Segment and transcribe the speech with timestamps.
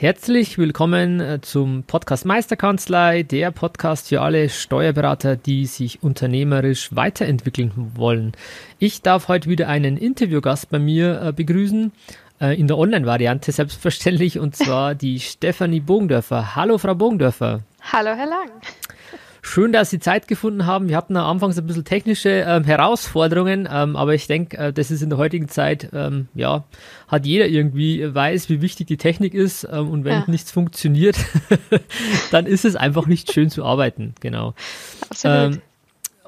[0.00, 7.72] Herzlich willkommen äh, zum Podcast Meisterkanzlei, der Podcast für alle Steuerberater, die sich unternehmerisch weiterentwickeln
[7.96, 8.32] wollen.
[8.78, 11.92] Ich darf heute wieder einen Interviewgast bei mir äh, begrüßen,
[12.40, 16.56] äh, in der Online-Variante selbstverständlich, und zwar die Stefanie Bogendörfer.
[16.56, 17.60] Hallo, Frau Bogendörfer.
[17.92, 18.48] Hallo, Herr Lang.
[19.42, 20.88] Schön, dass Sie Zeit gefunden haben.
[20.88, 24.72] Wir hatten am Anfang so ein bisschen technische ähm, Herausforderungen, ähm, aber ich denke, äh,
[24.72, 26.64] das ist in der heutigen Zeit, ähm, ja,
[27.08, 30.24] hat jeder irgendwie äh, weiß, wie wichtig die Technik ist ähm, und wenn ja.
[30.26, 31.16] nichts funktioniert,
[32.30, 34.14] dann ist es einfach nicht schön zu arbeiten.
[34.20, 34.54] Genau.
[35.08, 35.62] Absolut ähm,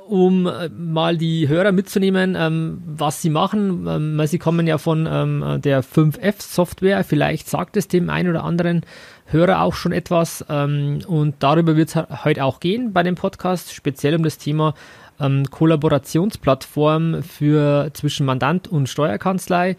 [0.09, 3.87] um äh, mal die Hörer mitzunehmen, ähm, was sie machen.
[3.87, 7.05] Ähm, sie kommen ja von ähm, der 5F-Software.
[7.05, 8.83] Vielleicht sagt es dem einen oder anderen
[9.27, 10.45] Hörer auch schon etwas.
[10.49, 14.75] Ähm, und darüber wird es heute auch gehen bei dem Podcast, speziell um das Thema
[15.21, 19.77] ähm, Kollaborationsplattform für zwischen Mandant und Steuerkanzlei.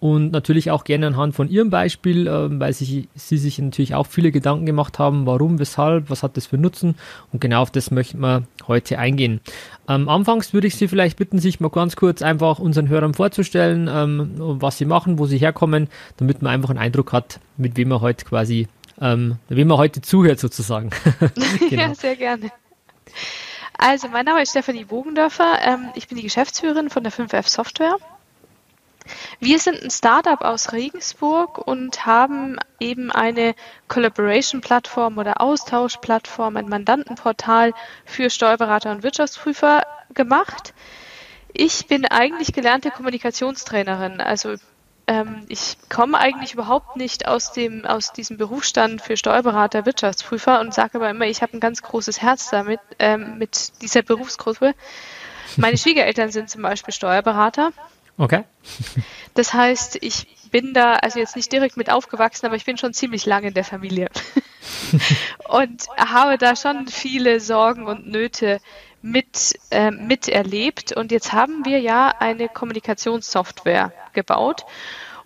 [0.00, 4.06] Und natürlich auch gerne anhand von Ihrem Beispiel, äh, weil sich, Sie sich natürlich auch
[4.06, 6.96] viele Gedanken gemacht haben, warum, weshalb, was hat das für Nutzen.
[7.32, 9.40] Und genau auf das möchten wir heute eingehen.
[9.88, 13.90] Ähm, anfangs würde ich Sie vielleicht bitten, sich mal ganz kurz einfach unseren Hörern vorzustellen,
[13.92, 17.88] ähm, was Sie machen, wo Sie herkommen, damit man einfach einen Eindruck hat, mit wem
[17.88, 18.68] man heute quasi
[19.00, 20.90] ähm, wem man heute zuhört sozusagen.
[21.70, 21.82] genau.
[21.82, 22.50] Ja, sehr gerne.
[23.78, 25.58] Also, mein Name ist Stefanie Bogendörfer.
[25.62, 27.96] Ähm, ich bin die Geschäftsführerin von der 5F Software.
[29.38, 33.54] Wir sind ein Startup aus Regensburg und haben eben eine
[33.88, 37.72] Collaboration-Plattform oder Austauschplattform, ein Mandantenportal
[38.04, 39.82] für Steuerberater und Wirtschaftsprüfer
[40.14, 40.74] gemacht.
[41.52, 44.56] Ich bin eigentlich gelernte Kommunikationstrainerin, also
[45.10, 50.72] ähm, ich komme eigentlich überhaupt nicht aus, dem, aus diesem Berufsstand für Steuerberater, Wirtschaftsprüfer und
[50.72, 54.74] sage aber immer, ich habe ein ganz großes Herz damit, ähm, mit dieser Berufsgruppe.
[55.56, 57.72] Meine Schwiegereltern sind zum Beispiel Steuerberater.
[58.18, 58.44] Okay.
[59.34, 62.92] Das heißt, ich bin da, also jetzt nicht direkt mit aufgewachsen, aber ich bin schon
[62.92, 64.08] ziemlich lange in der Familie.
[65.48, 68.60] und habe da schon viele Sorgen und Nöte
[69.02, 70.92] mit, äh, miterlebt.
[70.92, 74.64] Und jetzt haben wir ja eine Kommunikationssoftware gebaut.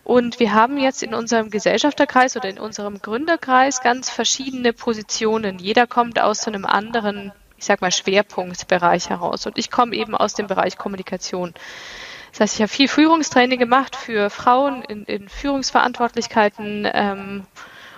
[0.04, 5.58] Und wir haben jetzt in unserem Gesellschafterkreis oder in unserem Gründerkreis ganz verschiedene Positionen.
[5.58, 9.46] Jeder kommt aus so einem anderen, ich sag mal, Schwerpunktbereich heraus.
[9.46, 11.54] Und ich komme eben aus dem Bereich Kommunikation.
[12.34, 17.46] Das heißt, ich habe viel Führungstraining gemacht für Frauen in, in Führungsverantwortlichkeiten ähm,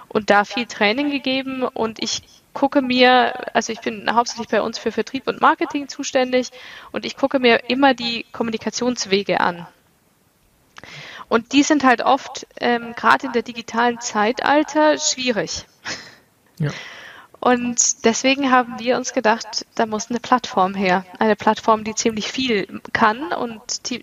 [0.08, 1.62] und da viel Training gegeben.
[1.62, 6.50] Und ich gucke mir, also ich bin hauptsächlich bei uns für Vertrieb und Marketing zuständig
[6.92, 9.66] und ich gucke mir immer die Kommunikationswege an.
[11.28, 15.64] Und die sind halt oft, ähm, gerade in der digitalen Zeitalter, schwierig.
[16.58, 16.70] Ja.
[17.46, 21.06] Und deswegen haben wir uns gedacht, da muss eine Plattform her.
[21.20, 23.60] Eine Plattform, die ziemlich viel kann und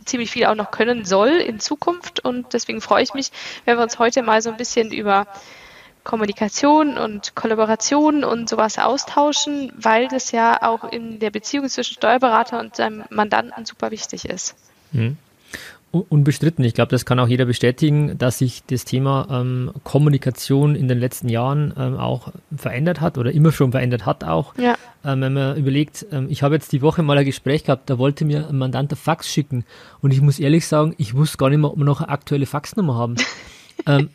[0.07, 2.21] ziemlich viel auch noch können soll in Zukunft.
[2.21, 3.33] Und deswegen freue ich mich,
[3.65, 5.27] wenn wir uns heute mal so ein bisschen über
[6.05, 12.61] Kommunikation und Kollaboration und sowas austauschen, weil das ja auch in der Beziehung zwischen Steuerberater
[12.61, 14.55] und seinem Mandanten super wichtig ist.
[14.93, 15.17] Mhm.
[16.01, 16.65] Unbestritten.
[16.65, 20.97] Ich glaube, das kann auch jeder bestätigen, dass sich das Thema ähm, Kommunikation in den
[20.97, 24.55] letzten Jahren ähm, auch verändert hat oder immer schon verändert hat auch.
[24.57, 24.75] Ja.
[25.05, 27.99] Ähm, wenn man überlegt, ähm, ich habe jetzt die Woche mal ein Gespräch gehabt, da
[27.99, 29.65] wollte mir ein Mandant ein Fax schicken
[30.01, 32.47] und ich muss ehrlich sagen, ich wusste gar nicht mehr, ob wir noch eine aktuelle
[32.47, 33.15] Faxnummer haben.
[33.85, 34.09] ähm,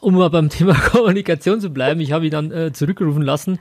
[0.00, 3.58] um mal beim Thema Kommunikation zu bleiben, ich habe ihn dann äh, zurückrufen lassen.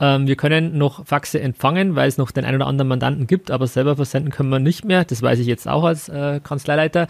[0.00, 3.50] Ähm, wir können noch Faxe empfangen, weil es noch den einen oder anderen Mandanten gibt,
[3.50, 5.04] aber selber versenden können wir nicht mehr.
[5.04, 7.06] Das weiß ich jetzt auch als äh, Kanzleileiter.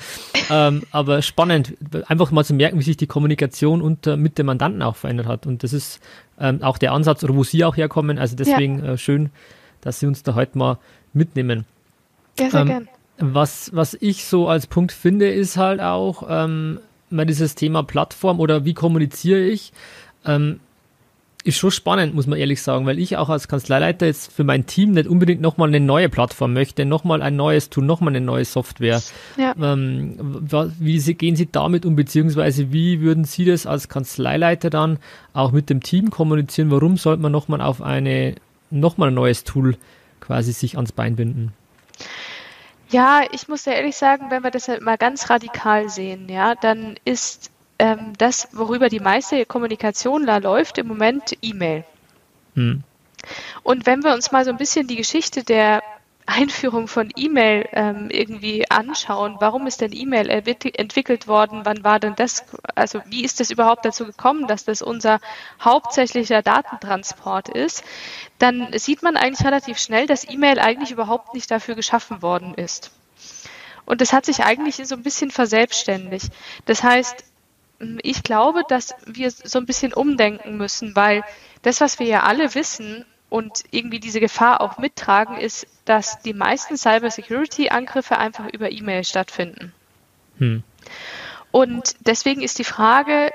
[0.51, 1.75] Ähm, aber spannend,
[2.07, 5.47] einfach mal zu merken, wie sich die Kommunikation unter, mit dem Mandanten auch verändert hat.
[5.47, 6.01] Und das ist
[6.41, 8.19] ähm, auch der Ansatz, oder wo Sie auch herkommen.
[8.19, 8.93] Also deswegen ja.
[8.93, 9.31] äh, schön,
[9.81, 10.79] dass Sie uns da heute mal
[11.13, 11.65] mitnehmen.
[12.39, 12.89] Ja, sehr ähm, gern.
[13.21, 16.79] Was, was ich so als Punkt finde, ist halt auch, ähm,
[17.11, 19.73] mal dieses Thema Plattform oder wie kommuniziere ich,
[20.25, 20.61] ähm,
[21.45, 24.67] ist schon spannend, muss man ehrlich sagen, weil ich auch als Kanzleileiter jetzt für mein
[24.67, 28.45] Team nicht unbedingt nochmal eine neue Plattform möchte, nochmal ein neues Tool, nochmal eine neue
[28.45, 29.01] Software.
[29.37, 29.55] Ja.
[29.59, 30.17] Ähm,
[30.79, 34.99] wie gehen Sie damit um, beziehungsweise wie würden Sie das als Kanzleileiter dann
[35.33, 36.71] auch mit dem Team kommunizieren?
[36.71, 38.35] Warum sollte man nochmal auf eine,
[38.71, 39.77] nochmal ein neues Tool
[40.21, 41.53] quasi sich ans Bein binden?
[42.91, 46.55] Ja, ich muss ja ehrlich sagen, wenn wir das halt mal ganz radikal sehen, ja,
[46.55, 51.85] dann ist ähm, das, worüber die meiste Kommunikation da läuft, im Moment E-Mail.
[52.55, 52.83] Hm.
[53.63, 55.83] Und wenn wir uns mal so ein bisschen die Geschichte der
[56.29, 59.37] Einführung von E-Mail ähm, irgendwie anschauen.
[59.41, 61.63] Warum ist denn E-Mail entwickelt worden?
[61.65, 62.45] Wann war denn das?
[62.75, 65.21] Also wie ist es überhaupt dazu gekommen, dass das unser
[65.59, 67.83] hauptsächlicher Datentransport ist?
[68.39, 72.91] Dann sieht man eigentlich relativ schnell, dass E-Mail eigentlich überhaupt nicht dafür geschaffen worden ist.
[73.87, 76.31] Und das hat sich eigentlich so ein bisschen verselbstständigt.
[76.67, 77.25] Das heißt,
[78.03, 81.25] ich glaube, dass wir so ein bisschen umdenken müssen, weil
[81.63, 86.33] das, was wir ja alle wissen, und irgendwie diese Gefahr auch mittragen, ist, dass die
[86.33, 89.73] meisten Cybersecurity-Angriffe einfach über E-Mail stattfinden.
[90.39, 90.63] Hm.
[91.51, 93.31] Und deswegen ist die Frage,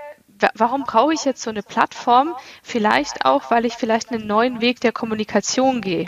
[0.56, 2.36] warum brauche ich jetzt so eine Plattform?
[2.62, 6.07] Vielleicht auch, weil ich vielleicht einen neuen Weg der Kommunikation gehe.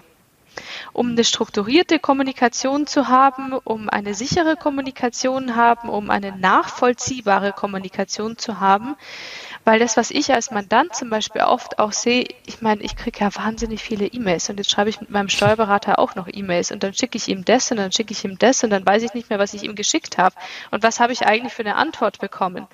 [0.93, 8.37] Um eine strukturierte Kommunikation zu haben, um eine sichere Kommunikation haben, um eine nachvollziehbare Kommunikation
[8.37, 8.95] zu haben,
[9.65, 13.19] weil das, was ich als Mandant zum Beispiel oft auch sehe, ich meine, ich kriege
[13.19, 16.83] ja wahnsinnig viele E-Mails und jetzt schreibe ich mit meinem Steuerberater auch noch E-Mails und
[16.83, 19.13] dann schicke ich ihm das und dann schicke ich ihm das und dann weiß ich
[19.13, 20.35] nicht mehr, was ich ihm geschickt habe
[20.71, 22.67] und was habe ich eigentlich für eine Antwort bekommen.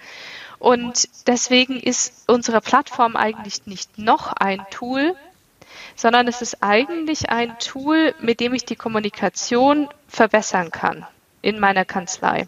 [0.59, 5.15] Und deswegen ist unsere Plattform eigentlich nicht noch ein Tool,
[6.01, 11.05] sondern es ist eigentlich ein Tool, mit dem ich die Kommunikation verbessern kann
[11.43, 12.47] in meiner Kanzlei.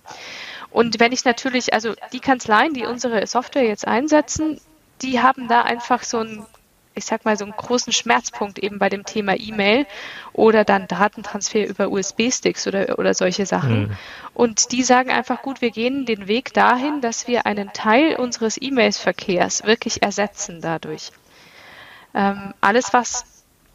[0.71, 4.59] Und wenn ich natürlich, also die Kanzleien, die unsere Software jetzt einsetzen,
[5.03, 6.47] die haben da einfach so einen,
[6.95, 9.85] ich sag mal, so einen großen Schmerzpunkt eben bei dem Thema E-Mail
[10.33, 13.81] oder dann Datentransfer über USB-Sticks oder, oder solche Sachen.
[13.81, 13.97] Mhm.
[14.33, 18.59] Und die sagen einfach, gut, wir gehen den Weg dahin, dass wir einen Teil unseres
[18.59, 21.11] E-Mails-Verkehrs wirklich ersetzen dadurch.
[22.15, 23.25] Ähm, alles, was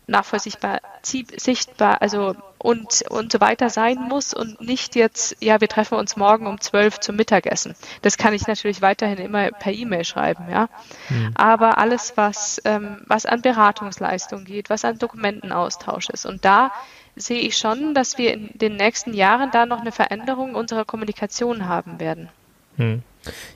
[0.08, 5.96] nachvollziehbar, sichtbar, also und, und so weiter sein muss und nicht jetzt, ja, wir treffen
[5.96, 7.76] uns morgen um zwölf zum Mittagessen.
[8.02, 10.68] Das kann ich natürlich weiterhin immer per E-Mail schreiben, ja.
[11.08, 11.32] Mhm.
[11.34, 16.26] Aber alles, was, ähm, was an Beratungsleistung geht, was an Dokumentenaustausch ist.
[16.26, 16.72] Und da
[17.14, 21.68] sehe ich schon, dass wir in den nächsten Jahren da noch eine Veränderung unserer Kommunikation
[21.68, 22.28] haben werden.
[22.76, 23.02] Mhm.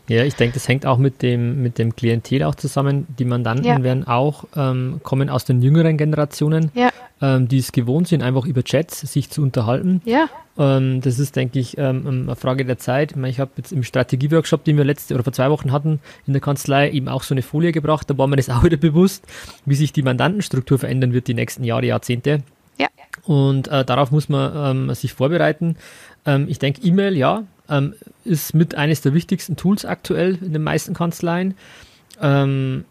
[0.09, 3.07] Ja, ich denke, das hängt auch mit dem, mit dem Klientel auch zusammen.
[3.19, 3.83] Die Mandanten ja.
[3.83, 6.91] werden auch, ähm, kommen aus den jüngeren Generationen, ja.
[7.21, 10.03] ähm, die es gewohnt sind, einfach über Chats sich zu unterhalten.
[10.05, 10.29] Ja.
[10.59, 13.13] Ähm, das ist, denke ich, ähm, ähm, eine Frage der Zeit.
[13.13, 16.01] Ich, mein, ich habe jetzt im Strategieworkshop, den wir letzte oder vor zwei Wochen hatten,
[16.27, 18.09] in der Kanzlei eben auch so eine Folie gebracht.
[18.11, 19.25] Da war mir das auch wieder bewusst,
[19.65, 22.43] wie sich die Mandantenstruktur verändern wird die nächsten Jahre, Jahrzehnte.
[22.79, 22.89] Ja.
[23.25, 25.77] Und äh, darauf muss man ähm, sich vorbereiten.
[26.47, 27.43] ich denke, E-Mail, ja,
[27.73, 31.55] ähm, ist mit eines der wichtigsten Tools aktuell in den meisten Kanzleien.
[32.21, 32.85] Ähm,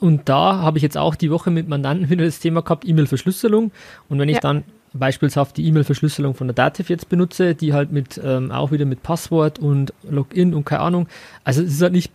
[0.00, 3.72] und da habe ich jetzt auch die Woche mit Mandanten wieder das Thema gehabt, E-Mail-Verschlüsselung.
[4.08, 4.40] Und wenn ich ja.
[4.40, 8.84] dann beispielshaft die E-Mail-Verschlüsselung von der Dativ jetzt benutze, die halt mit ähm, auch wieder
[8.84, 11.08] mit Passwort und Login und keine Ahnung,
[11.42, 12.12] also es ist halt nicht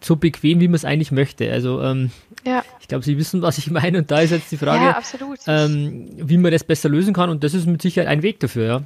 [0.00, 1.50] so bequem, wie man es eigentlich möchte.
[1.52, 2.10] Also ähm,
[2.44, 2.62] ja.
[2.80, 3.98] ich glaube, Sie wissen, was ich meine.
[3.98, 5.00] Und da ist jetzt die Frage, ja,
[5.46, 7.30] ähm, wie man das besser lösen kann.
[7.30, 8.82] Und das ist mit Sicherheit ein Weg dafür, ja.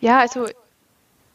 [0.00, 0.46] Ja, also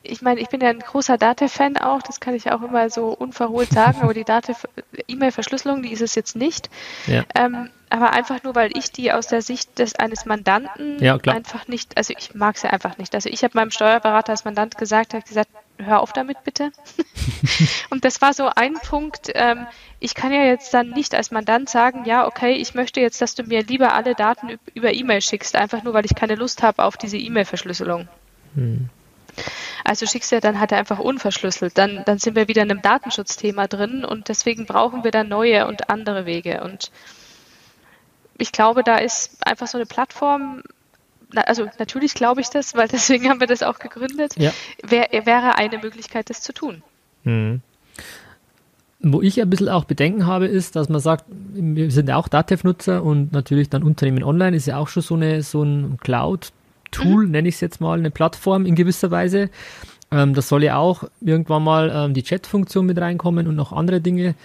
[0.04, 3.08] ich meine, ich bin ja ein großer Datev-Fan auch, das kann ich auch immer so
[3.08, 6.70] unverhohlt sagen, aber die Datev-E-Mail-Verschlüsselung, die ist es jetzt nicht.
[7.08, 7.24] Ja.
[7.36, 11.68] Ähm, aber einfach nur, weil ich die aus der Sicht des eines Mandanten ja, einfach
[11.68, 13.14] nicht, also ich mag sie einfach nicht.
[13.16, 16.72] Also ich habe meinem Steuerberater als Mandant gesagt, hat gesagt, hör auf damit bitte.
[17.90, 19.68] und das war so ein Punkt, ähm,
[20.00, 23.36] ich kann ja jetzt dann nicht als Mandant sagen, ja, okay, ich möchte jetzt, dass
[23.36, 26.83] du mir lieber alle Daten über E-Mail schickst, einfach nur, weil ich keine Lust habe
[26.83, 28.10] auf diese E-Mail-Verschlüsselung.
[28.56, 28.90] Hm.
[29.83, 31.78] Also schickst du ja dann halt einfach unverschlüsselt.
[31.78, 35.68] Dann, dann sind wir wieder in einem Datenschutzthema drin und deswegen brauchen wir dann neue
[35.68, 36.63] und andere Wege.
[36.63, 36.92] Und
[38.37, 40.63] ich glaube, da ist einfach so eine Plattform,
[41.35, 44.52] also natürlich glaube ich das, weil deswegen haben wir das auch gegründet, ja.
[44.83, 46.81] wär, wäre eine Möglichkeit, das zu tun.
[47.23, 47.61] Mhm.
[49.06, 52.30] Wo ich ein bisschen auch Bedenken habe, ist, dass man sagt, wir sind ja auch
[52.30, 56.54] Datev-Nutzer und natürlich dann Unternehmen online ist ja auch schon so, eine, so ein Cloud-
[56.94, 57.31] Tool, mhm.
[57.31, 59.50] nenne ich es jetzt mal, eine Plattform in gewisser Weise.
[60.12, 64.00] Ähm, das soll ja auch irgendwann mal ähm, die Chat-Funktion mit reinkommen und noch andere
[64.00, 64.35] Dinge.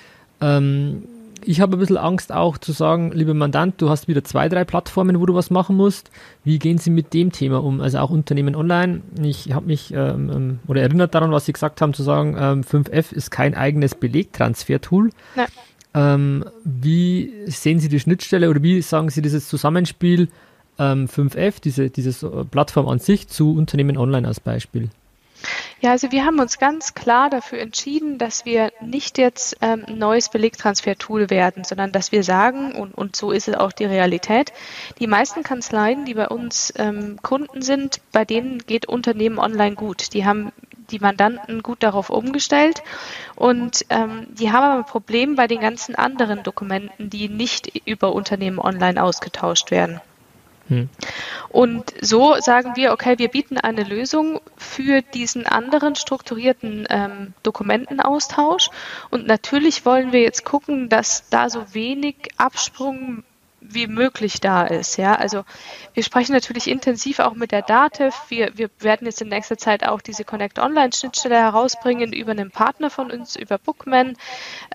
[0.40, 1.04] Ähm,
[1.44, 4.64] ich habe ein bisschen Angst auch zu sagen, lieber Mandant, du hast wieder zwei, drei
[4.64, 6.10] Plattformen, wo du was machen musst.
[6.42, 7.80] Wie gehen Sie mit dem Thema um?
[7.80, 9.02] Also auch Unternehmen online.
[9.22, 12.62] Ich habe mich ähm, ähm oder erinnert daran, was Sie gesagt haben, zu sagen, ähm,
[12.62, 15.10] 5F ist kein eigenes Belegtransfer-Tool.
[15.94, 20.28] Ähm, wie sehen Sie die Schnittstelle oder wie sagen Sie dieses Zusammenspiel
[20.78, 24.90] ähm, 5F, diese, diese äh, Plattform an sich, zu Unternehmen online als Beispiel?
[25.80, 29.98] Ja, also wir haben uns ganz klar dafür entschieden, dass wir nicht jetzt ähm, ein
[29.98, 34.52] neues Belegtransfer-Tool werden, sondern dass wir sagen, und, und so ist es auch die Realität,
[34.98, 40.12] die meisten Kanzleien, die bei uns ähm, Kunden sind, bei denen geht Unternehmen online gut.
[40.14, 40.50] Die haben
[40.90, 42.82] die Mandanten gut darauf umgestellt
[43.36, 48.12] und ähm, die haben aber ein Problem bei den ganzen anderen Dokumenten, die nicht über
[48.12, 50.00] Unternehmen online ausgetauscht werden.
[50.68, 50.88] Hm.
[51.48, 58.70] Und so sagen wir, okay, wir bieten eine Lösung für diesen anderen strukturierten ähm, Dokumentenaustausch.
[59.10, 63.24] Und natürlich wollen wir jetzt gucken, dass da so wenig Absprung
[63.60, 64.96] wie möglich da ist.
[64.96, 65.44] Ja, also
[65.94, 68.14] wir sprechen natürlich intensiv auch mit der Dativ.
[68.28, 72.50] Wir, wir werden jetzt in nächster Zeit auch diese Connect Online Schnittstelle herausbringen über einen
[72.50, 74.16] Partner von uns, über Bookman,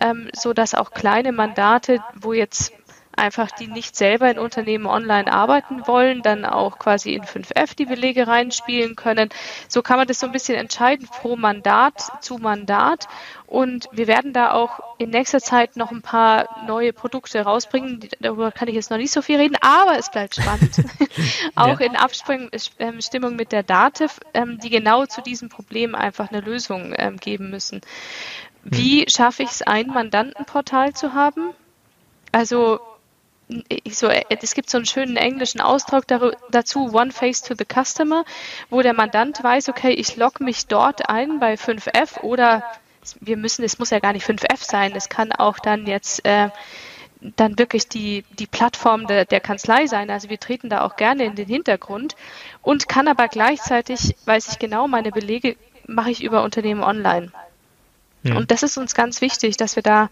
[0.01, 2.73] ähm, so auch kleine Mandate, wo jetzt
[3.15, 7.85] einfach die nicht selber in Unternehmen online arbeiten wollen, dann auch quasi in 5F die
[7.85, 9.29] Belege reinspielen können.
[9.67, 13.07] So kann man das so ein bisschen entscheiden pro Mandat zu Mandat.
[13.45, 18.07] Und wir werden da auch in nächster Zeit noch ein paar neue Produkte rausbringen.
[18.19, 20.75] Darüber kann ich jetzt noch nicht so viel reden, aber es bleibt spannend.
[21.55, 21.85] auch ja.
[21.85, 27.17] in Abstimmung mit der Dativ, ähm, die genau zu diesem Problem einfach eine Lösung ähm,
[27.17, 27.81] geben müssen.
[28.63, 29.09] Wie hm.
[29.09, 31.53] schaffe ich es, ein Mandantenportal zu haben?
[32.31, 32.79] Also
[33.89, 38.25] so, es gibt so einen schönen englischen Ausdruck dazu, One Face to the Customer,
[38.69, 42.63] wo der Mandant weiß, okay, ich logge mich dort ein bei 5F oder
[43.19, 46.49] wir müssen, es muss ja gar nicht 5F sein, es kann auch dann jetzt äh,
[47.35, 50.09] dann wirklich die, die Plattform der, der Kanzlei sein.
[50.09, 52.15] Also wir treten da auch gerne in den Hintergrund
[52.61, 55.55] und kann aber gleichzeitig, weiß ich genau, meine Belege
[55.87, 57.31] mache ich über Unternehmen online.
[58.23, 58.35] Ja.
[58.35, 60.09] Und das ist uns ganz wichtig, dass wir da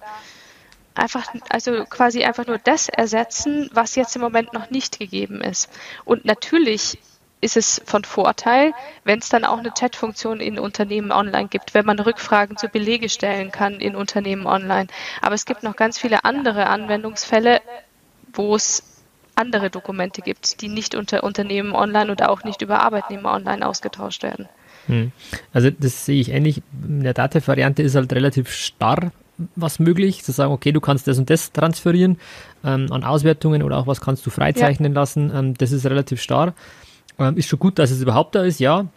[1.02, 5.70] einfach, also quasi einfach nur das ersetzen, was jetzt im Moment noch nicht gegeben ist.
[6.06, 6.98] Und natürlich
[7.42, 8.72] ist es von Vorteil,
[9.04, 13.10] wenn es dann auch eine Chat-Funktion in Unternehmen online gibt, wenn man Rückfragen zu Belege
[13.10, 14.88] stellen kann in Unternehmen online.
[15.22, 17.62] Aber es gibt noch ganz viele andere Anwendungsfälle,
[18.34, 18.84] wo es
[19.34, 24.22] andere Dokumente gibt, die nicht unter Unternehmen online oder auch nicht über Arbeitnehmer online ausgetauscht
[24.22, 24.48] werden.
[24.86, 25.12] Hm.
[25.52, 26.62] Also das sehe ich ähnlich.
[26.88, 29.12] In der Datev-Variante ist halt relativ starr
[29.56, 32.18] was möglich, zu sagen, okay, du kannst das und das transferieren
[32.64, 35.00] ähm, an Auswertungen oder auch was kannst du freizeichnen ja.
[35.00, 35.32] lassen.
[35.34, 36.54] Ähm, das ist relativ starr.
[37.20, 38.88] Ähm, ist schon gut, dass es überhaupt da ist, ja.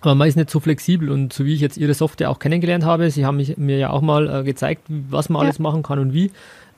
[0.00, 2.84] Aber man ist nicht so flexibel und so wie ich jetzt Ihre Software auch kennengelernt
[2.84, 5.46] habe, Sie haben mich, mir ja auch mal äh, gezeigt, was man ja.
[5.46, 6.30] alles machen kann und wie.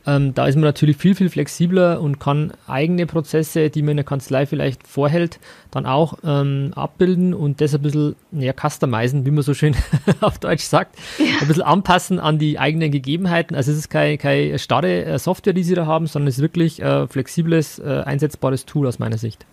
[0.06, 3.96] Ähm, da ist man natürlich viel, viel flexibler und kann eigene Prozesse, die man in
[3.98, 9.30] der Kanzlei vielleicht vorhält, dann auch ähm, abbilden und das ein bisschen ja, customizen, wie
[9.30, 9.74] man so schön
[10.20, 11.24] auf Deutsch sagt, ja.
[11.40, 13.56] ein bisschen anpassen an die eigenen Gegebenheiten.
[13.56, 16.42] Also es ist keine, keine starre äh, Software, die sie da haben, sondern es ist
[16.42, 19.44] wirklich äh, flexibles, äh, einsetzbares Tool aus meiner Sicht.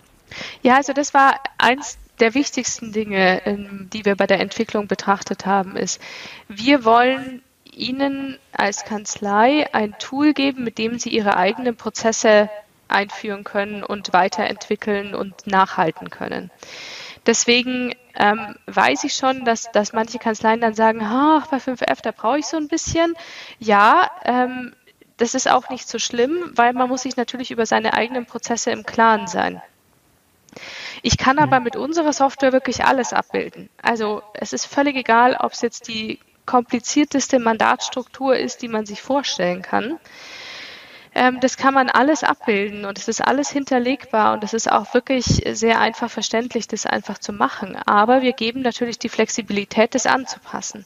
[0.62, 5.46] Ja, also das war eins der wichtigsten Dinge, ähm, die wir bei der Entwicklung betrachtet
[5.46, 6.00] haben, ist,
[6.48, 7.42] wir wollen
[7.76, 12.50] Ihnen als Kanzlei ein Tool geben, mit dem Sie Ihre eigenen Prozesse
[12.88, 16.52] einführen können und weiterentwickeln und nachhalten können.
[17.26, 22.12] Deswegen ähm, weiß ich schon, dass, dass manche Kanzleien dann sagen, ach, bei 5F, da
[22.12, 23.16] brauche ich so ein bisschen.
[23.60, 24.74] Ja, ähm,
[25.18, 28.72] das ist auch nicht so schlimm, weil man muss sich natürlich über seine eigenen Prozesse
[28.72, 29.62] im Klaren sein.
[31.02, 33.70] Ich kann aber mit unserer Software wirklich alles abbilden.
[33.82, 39.02] Also es ist völlig egal, ob es jetzt die komplizierteste Mandatsstruktur ist, die man sich
[39.02, 40.00] vorstellen kann.
[41.16, 44.94] Ähm, das kann man alles abbilden und es ist alles hinterlegbar und es ist auch
[44.94, 47.76] wirklich sehr einfach verständlich, das einfach zu machen.
[47.86, 50.86] Aber wir geben natürlich die Flexibilität, das anzupassen.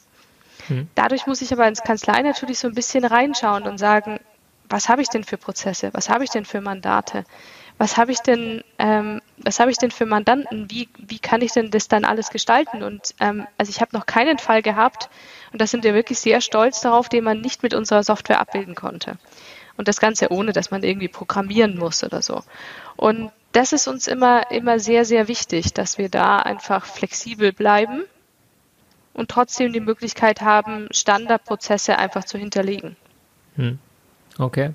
[0.66, 0.88] Hm.
[0.94, 4.20] Dadurch muss ich aber ins Kanzlei natürlich so ein bisschen reinschauen und sagen,
[4.68, 5.90] was habe ich denn für Prozesse?
[5.94, 7.24] Was habe ich denn für Mandate?
[7.78, 10.68] was habe ich denn, ähm, was habe ich denn für Mandanten?
[10.68, 12.82] Wie, wie kann ich denn das dann alles gestalten?
[12.82, 15.08] Und ähm, also ich habe noch keinen Fall gehabt,
[15.52, 18.74] und da sind wir wirklich sehr stolz darauf, den man nicht mit unserer Software abbilden
[18.74, 19.18] konnte.
[19.76, 22.42] Und das Ganze ohne, dass man irgendwie programmieren muss oder so.
[22.96, 28.04] Und das ist uns immer, immer sehr, sehr wichtig, dass wir da einfach flexibel bleiben
[29.14, 32.96] und trotzdem die Möglichkeit haben, Standardprozesse einfach zu hinterlegen.
[33.56, 33.78] Hm.
[34.38, 34.70] Okay.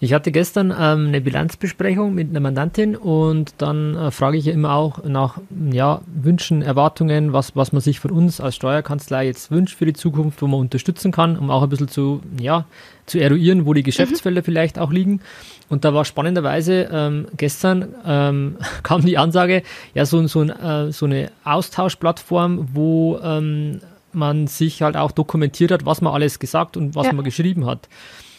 [0.00, 4.52] Ich hatte gestern ähm, eine Bilanzbesprechung mit einer Mandantin und dann äh, frage ich ja
[4.52, 5.38] immer auch nach
[5.70, 9.92] ja, Wünschen, Erwartungen, was, was man sich von uns als Steuerkanzlei jetzt wünscht für die
[9.92, 12.64] Zukunft, wo man unterstützen kann, um auch ein bisschen zu, ja,
[13.06, 14.44] zu eruieren, wo die Geschäftsfelder mhm.
[14.44, 15.20] vielleicht auch liegen.
[15.68, 19.62] Und da war spannenderweise ähm, gestern ähm, kam die Ansage,
[19.94, 23.80] ja, so, so, ein, äh, so eine Austauschplattform, wo ähm,
[24.12, 27.12] man sich halt auch dokumentiert hat, was man alles gesagt und was ja.
[27.12, 27.88] man geschrieben hat.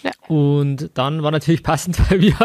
[0.05, 0.12] Ja.
[0.27, 2.35] Und dann war natürlich passend, weil wir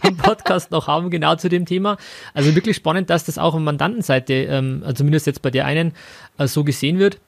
[0.00, 1.98] einen Podcast noch haben, genau zu dem Thema.
[2.32, 5.92] Also wirklich spannend, dass das auch auf Mandantenseite, ähm, also zumindest jetzt bei der einen,
[6.38, 7.18] äh, so gesehen wird.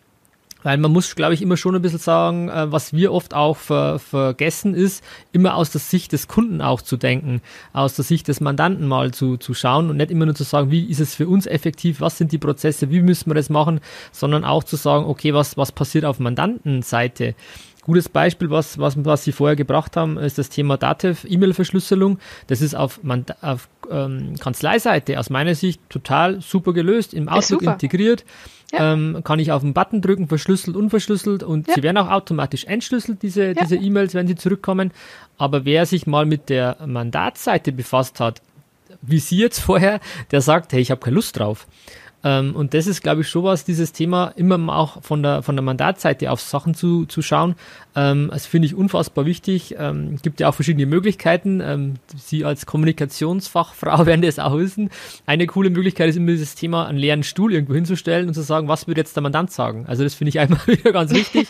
[0.62, 3.56] Weil man muss, glaube ich, immer schon ein bisschen sagen, äh, was wir oft auch
[3.56, 7.40] ver vergessen ist, immer aus der Sicht des Kunden auch zu denken,
[7.72, 10.70] aus der Sicht des Mandanten mal zu, zu schauen und nicht immer nur zu sagen,
[10.70, 13.80] wie ist es für uns effektiv, was sind die Prozesse, wie müssen wir das machen,
[14.12, 17.34] sondern auch zu sagen, okay, was, was passiert auf Mandantenseite?
[17.86, 22.18] Gutes Beispiel, was, was, was Sie vorher gebracht haben, ist das Thema Datev-E-Mail-Verschlüsselung.
[22.48, 22.98] Das ist auf,
[23.42, 28.24] auf ähm, Kanzleiseite aus meiner Sicht total super gelöst, im Outlook integriert.
[28.72, 28.92] Ja.
[28.92, 31.74] Ähm, kann ich auf den Button drücken, verschlüsselt, unverschlüsselt und ja.
[31.74, 33.54] sie werden auch automatisch entschlüsselt, diese, ja.
[33.54, 34.90] diese E-Mails, wenn sie zurückkommen.
[35.38, 38.42] Aber wer sich mal mit der Mandatsseite befasst hat,
[39.02, 41.66] wie Sie jetzt vorher, der sagt, hey, ich habe keine Lust drauf.
[42.26, 45.54] Ähm, und das ist, glaube ich, schon was, dieses Thema immer auch von der, von
[45.54, 47.54] der Mandatsseite auf Sachen zu, zu schauen.
[47.94, 49.76] Ähm, das finde ich unfassbar wichtig.
[49.78, 51.60] Ähm, gibt ja auch verschiedene Möglichkeiten.
[51.60, 54.90] Ähm, Sie als Kommunikationsfachfrau werden das auch wissen.
[55.24, 58.66] Eine coole Möglichkeit ist immer dieses Thema, einen leeren Stuhl irgendwo hinzustellen und zu sagen,
[58.66, 59.84] was würde jetzt der Mandant sagen?
[59.86, 61.46] Also das finde ich einmal wieder ganz wichtig.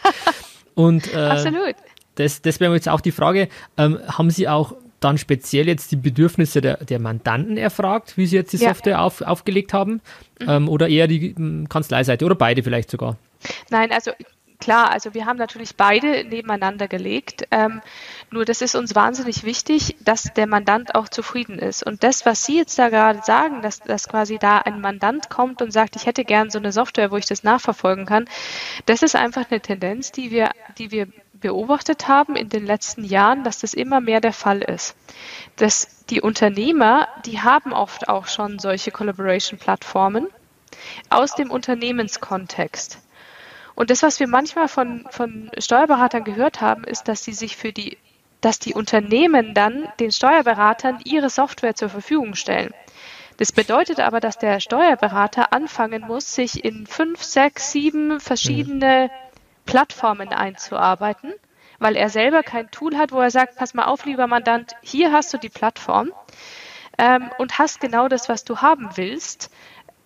[0.75, 1.75] Und äh, Absolut.
[2.17, 5.97] Das, das wäre jetzt auch die Frage, ähm, haben Sie auch dann speziell jetzt die
[5.97, 8.71] Bedürfnisse der, der Mandanten erfragt, wie sie jetzt die ja.
[8.71, 10.01] Software auf, aufgelegt haben?
[10.41, 10.49] Mhm.
[10.49, 11.35] Ähm, oder eher die
[11.69, 13.17] Kanzleiseite oder beide vielleicht sogar?
[13.71, 14.13] Nein, also
[14.59, 17.47] klar, also wir haben natürlich beide nebeneinander gelegt.
[17.51, 17.83] Ähm,
[18.31, 21.85] nur das ist uns wahnsinnig wichtig, dass der Mandant auch zufrieden ist.
[21.85, 25.63] Und das, was Sie jetzt da gerade sagen, dass, dass quasi da ein Mandant kommt
[25.63, 28.27] und sagt, ich hätte gern so eine Software, wo ich das nachverfolgen kann,
[28.87, 31.09] das ist einfach eine Tendenz, die wir, die wir
[31.41, 34.97] beobachtet haben in den letzten Jahren, dass das immer mehr der Fall ist.
[35.57, 40.29] Dass die Unternehmer, die haben oft auch schon solche Collaboration-Plattformen
[41.11, 42.99] aus dem Unternehmenskontext.
[43.75, 47.73] Und das, was wir manchmal von, von Steuerberatern gehört haben, ist, dass sie sich für
[47.73, 47.99] die,
[48.41, 52.73] dass die Unternehmen dann den Steuerberatern ihre Software zur Verfügung stellen.
[53.37, 59.26] Das bedeutet aber, dass der Steuerberater anfangen muss, sich in fünf, sechs, sieben verschiedene mhm
[59.67, 61.35] Plattformen einzuarbeiten,
[61.79, 65.13] weil er selber kein Tool hat, wo er sagt, pass mal auf, lieber Mandant, hier
[65.13, 66.13] hast du die Plattform
[66.99, 69.51] ähm, und hast genau das, was du haben willst,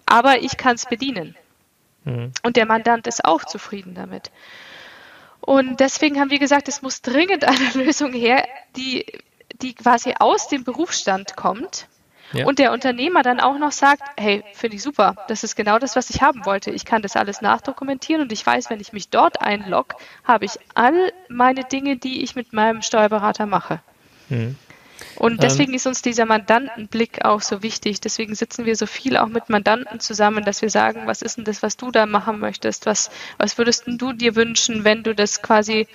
[0.06, 1.36] aber ich kann es bedienen.
[2.04, 2.32] Mhm.
[2.42, 4.32] Und der Mandant ist auch zufrieden damit.
[5.40, 8.44] Und deswegen haben wir gesagt, es muss dringend eine Lösung her,
[8.76, 9.06] die,
[9.62, 11.86] die quasi aus dem Berufsstand kommt
[12.32, 12.46] ja.
[12.46, 15.96] Und der Unternehmer dann auch noch sagt, hey, finde ich super, das ist genau das,
[15.96, 16.70] was ich haben wollte.
[16.70, 20.52] Ich kann das alles nachdokumentieren und ich weiß, wenn ich mich dort einlogge, habe ich
[20.74, 23.80] all meine Dinge, die ich mit meinem Steuerberater mache.
[24.28, 24.56] Mhm.
[25.16, 25.38] Und ähm.
[25.38, 28.00] deswegen ähm, ist uns dieser Mandantenblick auch so wichtig.
[28.00, 31.44] Deswegen sitzen wir so viel auch mit Mandanten zusammen, dass wir sagen, was ist denn
[31.44, 32.86] das, was du da machen möchtest?
[32.86, 35.88] Was, was würdest du dir wünschen, wenn du das quasi,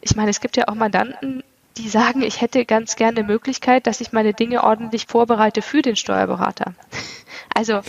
[0.00, 1.42] ich meine, es gibt ja auch Mandanten,
[1.76, 5.82] die sagen, ich hätte ganz gerne eine Möglichkeit, dass ich meine Dinge ordentlich vorbereite für
[5.82, 6.74] den Steuerberater.
[7.56, 7.82] Also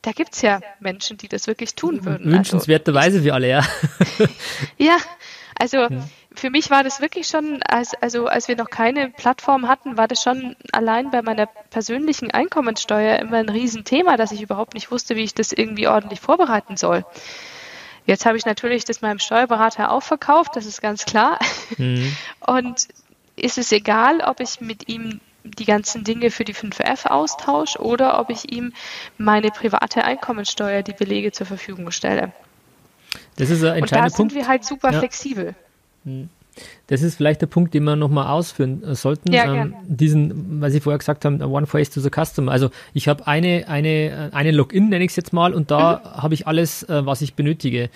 [0.00, 2.32] da gibt es ja Menschen, die das wirklich tun würden.
[2.32, 3.62] Wünschenswerterweise also, wir alle, ja.
[4.78, 4.96] ja,
[5.58, 5.90] also ja.
[6.34, 10.08] für mich war das wirklich schon, als, also als wir noch keine Plattform hatten, war
[10.08, 15.14] das schon allein bei meiner persönlichen Einkommensteuer immer ein Riesenthema, dass ich überhaupt nicht wusste,
[15.14, 17.04] wie ich das irgendwie ordentlich vorbereiten soll.
[18.04, 21.38] Jetzt habe ich natürlich das meinem Steuerberater auch verkauft, das ist ganz klar.
[21.76, 22.16] Mhm.
[22.46, 22.88] Und
[23.36, 28.20] ist es egal, ob ich mit ihm die ganzen Dinge für die 5F austausche oder
[28.20, 28.72] ob ich ihm
[29.18, 32.32] meine private Einkommensteuer, die Belege zur Verfügung stelle.
[33.36, 34.20] Das ist ein entscheidender Punkt.
[34.20, 34.98] Und da sind wir halt super ja.
[34.98, 35.54] flexibel.
[36.04, 36.28] Hm.
[36.86, 39.32] Das ist vielleicht der Punkt, den wir nochmal ausführen äh, sollten.
[39.32, 42.52] Ja, ähm, diesen, was Sie vorher gesagt haben, One Face to the Customer.
[42.52, 46.02] Also ich habe eine, eine, äh, eine Login, nenne ich es jetzt mal, und da
[46.04, 46.22] mhm.
[46.22, 47.88] habe ich alles, äh, was ich benötige.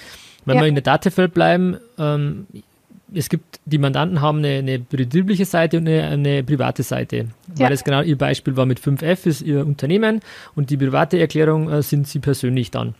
[0.46, 0.62] Wenn ja.
[0.62, 2.46] wir in der Datefeld bleiben, ähm,
[3.16, 7.28] es gibt, die Mandanten haben eine, eine betriebliche Seite und eine, eine private Seite.
[7.56, 7.66] Ja.
[7.66, 10.20] Weil es genau ihr Beispiel war mit 5F ist ihr Unternehmen
[10.54, 12.94] und die private Erklärung äh, sind sie persönlich dann.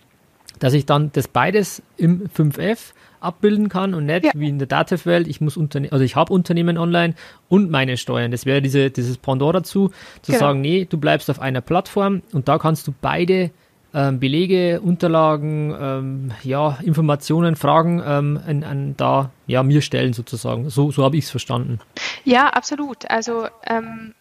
[0.59, 4.33] Dass ich dann das beides im 5F abbilden kann und nicht ja.
[4.35, 7.15] wie in der Datev-Welt, ich muss Unterne also ich habe Unternehmen online
[7.49, 8.31] und meine Steuern.
[8.31, 9.91] Das wäre diese, dieses Pendant dazu,
[10.23, 10.39] zu genau.
[10.39, 13.51] sagen, nee, du bleibst auf einer Plattform und da kannst du beide
[13.97, 20.69] ähm, Belege, Unterlagen, ähm, ja, Informationen, Fragen ähm, an, an, da ja, mir stellen sozusagen.
[20.69, 21.81] So, so habe ich es verstanden.
[22.23, 23.11] Ja, absolut.
[23.11, 24.13] Also ähm,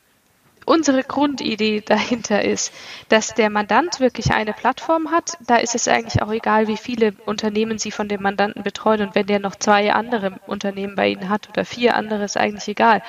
[0.65, 2.73] unsere Grundidee dahinter ist,
[3.09, 5.37] dass der Mandant wirklich eine Plattform hat.
[5.45, 9.01] Da ist es eigentlich auch egal, wie viele Unternehmen Sie von dem Mandanten betreuen.
[9.01, 12.69] Und wenn der noch zwei andere Unternehmen bei Ihnen hat oder vier andere, ist eigentlich
[12.69, 13.03] egal.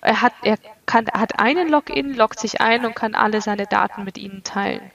[0.00, 4.04] Er hat, er kann, hat einen Login, loggt sich ein und kann alle seine Daten
[4.04, 4.92] mit Ihnen teilen.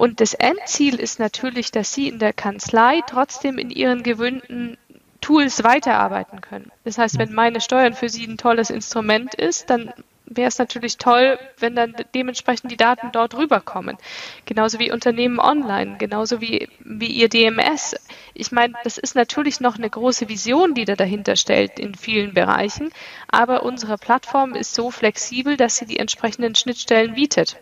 [0.00, 4.78] Und das Endziel ist natürlich, dass Sie in der Kanzlei trotzdem in Ihren gewöhnten
[5.20, 6.72] Tools weiterarbeiten können.
[6.84, 9.92] Das heißt, wenn meine Steuern für Sie ein tolles Instrument ist, dann
[10.24, 13.98] wäre es natürlich toll, wenn dann dementsprechend die Daten dort rüberkommen.
[14.46, 17.94] Genauso wie Unternehmen online, genauso wie, wie ihr DMS.
[18.32, 22.32] Ich meine, das ist natürlich noch eine große Vision, die da dahinter stellt in vielen
[22.32, 22.90] Bereichen,
[23.28, 27.58] aber unsere Plattform ist so flexibel, dass sie die entsprechenden Schnittstellen bietet.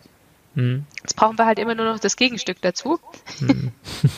[0.55, 0.85] Mhm.
[1.03, 2.99] Jetzt brauchen wir halt immer nur noch das Gegenstück dazu.
[3.41, 3.73] Mhm.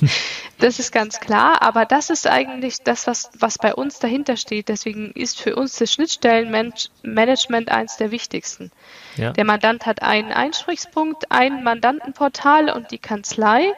[0.59, 4.69] das ist ganz klar, aber das ist eigentlich das, was, was bei uns dahinter steht.
[4.69, 8.71] Deswegen ist für uns das Schnittstellenmanagement eins der wichtigsten.
[9.17, 9.33] Ja.
[9.33, 13.73] Der Mandant hat einen Einsprichspunkt, ein Mandantenportal und die Kanzlei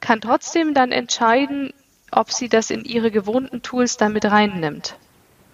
[0.00, 1.72] kann trotzdem dann entscheiden,
[2.10, 4.96] ob sie das in ihre gewohnten Tools damit reinnimmt.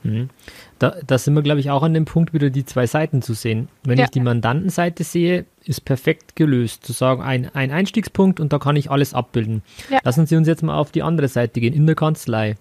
[0.03, 0.31] Mhm.
[0.79, 3.35] Da, da sind wir, glaube ich, auch an dem Punkt, wieder die zwei Seiten zu
[3.35, 3.69] sehen.
[3.85, 4.05] Wenn ja.
[4.05, 6.85] ich die Mandantenseite sehe, ist perfekt gelöst.
[6.85, 9.63] Zu sagen, ein, ein Einstiegspunkt und da kann ich alles abbilden.
[9.91, 9.99] Ja.
[10.03, 12.57] Lassen Sie uns jetzt mal auf die andere Seite gehen, in der Kanzlei.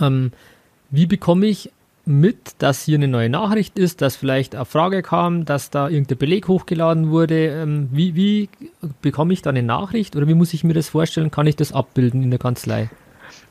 [0.00, 0.32] Ähm,
[0.90, 1.70] wie bekomme ich
[2.04, 6.18] mit, dass hier eine neue Nachricht ist, dass vielleicht eine Frage kam, dass da irgendein
[6.18, 7.46] Beleg hochgeladen wurde.
[7.46, 8.48] Ähm, wie, wie
[9.00, 11.30] bekomme ich da eine Nachricht oder wie muss ich mir das vorstellen?
[11.30, 12.90] Kann ich das abbilden in der Kanzlei?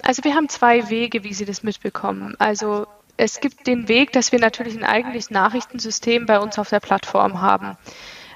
[0.03, 2.35] Also wir haben zwei Wege, wie Sie das mitbekommen.
[2.39, 2.87] Also
[3.17, 7.41] es gibt den Weg, dass wir natürlich ein eigenes Nachrichtensystem bei uns auf der Plattform
[7.41, 7.77] haben.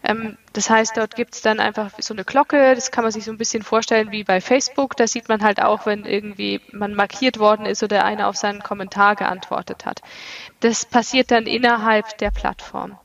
[0.03, 3.25] Ähm, das heißt, dort gibt es dann einfach so eine Glocke, das kann man sich
[3.25, 4.95] so ein bisschen vorstellen wie bei Facebook.
[4.95, 8.61] Da sieht man halt auch, wenn irgendwie man markiert worden ist oder einer auf seinen
[8.61, 10.01] Kommentar geantwortet hat.
[10.59, 12.97] Das passiert dann innerhalb der Plattform.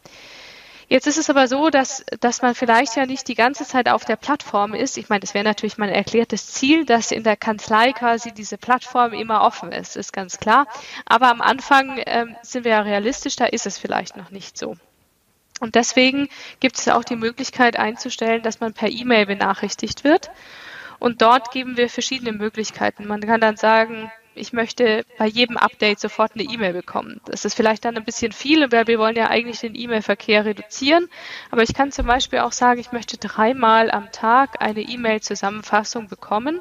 [0.91, 4.05] Jetzt ist es aber so, dass, dass man vielleicht ja nicht die ganze Zeit auf
[4.05, 4.99] der Plattform ist.
[4.99, 9.13] Ich meine, das wäre natürlich mein erklärtes Ziel, dass in der Kanzlei quasi diese Plattform
[9.13, 10.67] immer offen ist, ist ganz klar.
[11.07, 14.77] Aber am Anfang ähm, sind wir ja realistisch, da ist es vielleicht noch nicht so.
[15.61, 20.33] Und deswegen gibt es auch die Möglichkeit einzustellen, dass man per E-Mail benachrichtigt wird.
[20.99, 23.07] Und dort geben wir verschiedene Möglichkeiten.
[23.07, 27.21] Man kann dann sagen, ich möchte bei jedem Update sofort eine E-Mail bekommen.
[27.27, 31.09] Das ist vielleicht dann ein bisschen viel, weil wir wollen ja eigentlich den E-Mail-Verkehr reduzieren.
[31.51, 36.61] Aber ich kann zum Beispiel auch sagen, ich möchte dreimal am Tag eine E-Mail-Zusammenfassung bekommen,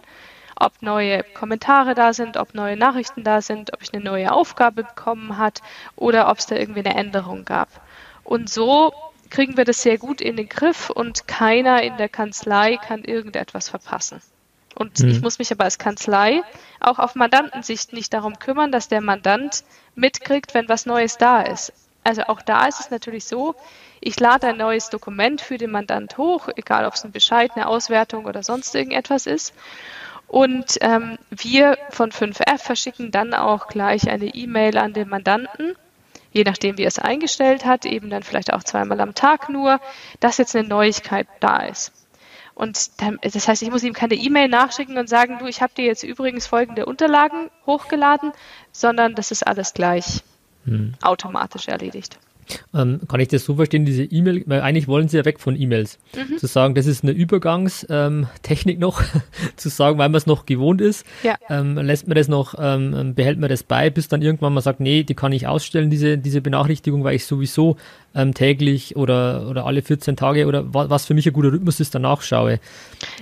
[0.55, 4.83] ob neue Kommentare da sind, ob neue Nachrichten da sind, ob ich eine neue Aufgabe
[4.83, 5.61] bekommen hat
[5.95, 7.69] oder ob es da irgendwie eine Änderung gab.
[8.23, 8.93] Und so
[9.29, 13.69] kriegen wir das sehr gut in den Griff und keiner in der Kanzlei kann irgendetwas
[13.69, 14.21] verpassen.
[14.75, 15.09] Und mhm.
[15.09, 16.41] ich muss mich aber als Kanzlei
[16.79, 19.63] auch auf Mandantensicht nicht darum kümmern, dass der Mandant
[19.95, 21.73] mitkriegt, wenn was Neues da ist.
[22.03, 23.55] Also auch da ist es natürlich so,
[24.01, 27.67] ich lade ein neues Dokument für den Mandant hoch, egal ob es ein Bescheid, eine
[27.67, 29.53] Auswertung oder sonst irgendetwas ist.
[30.27, 35.75] Und ähm, wir von 5F verschicken dann auch gleich eine E-Mail an den Mandanten,
[36.31, 39.81] je nachdem, wie er es eingestellt hat, eben dann vielleicht auch zweimal am Tag nur,
[40.19, 41.91] dass jetzt eine Neuigkeit da ist.
[42.59, 45.73] Und dann, das heißt, ich muss ihm keine E-Mail nachschicken und sagen, du, ich habe
[45.73, 48.33] dir jetzt übrigens folgende Unterlagen hochgeladen,
[48.73, 50.23] sondern das ist alles gleich
[50.65, 50.93] hm.
[51.01, 52.19] automatisch erledigt.
[52.73, 55.59] Ähm, kann ich das so verstehen, diese E-Mail, weil eigentlich wollen sie ja weg von
[55.59, 55.99] E-Mails.
[56.15, 56.37] Mhm.
[56.37, 59.01] Zu sagen, das ist eine Übergangstechnik ähm, noch,
[59.55, 61.35] zu sagen, weil man es noch gewohnt ist, ja.
[61.49, 64.79] ähm, lässt man das noch, ähm, behält man das bei, bis dann irgendwann man sagt,
[64.79, 67.77] nee, die kann ich ausstellen, diese, diese Benachrichtigung, weil ich sowieso
[68.15, 71.79] ähm, täglich oder, oder alle 14 Tage oder wa was für mich ein guter Rhythmus
[71.79, 72.59] ist, danach schaue.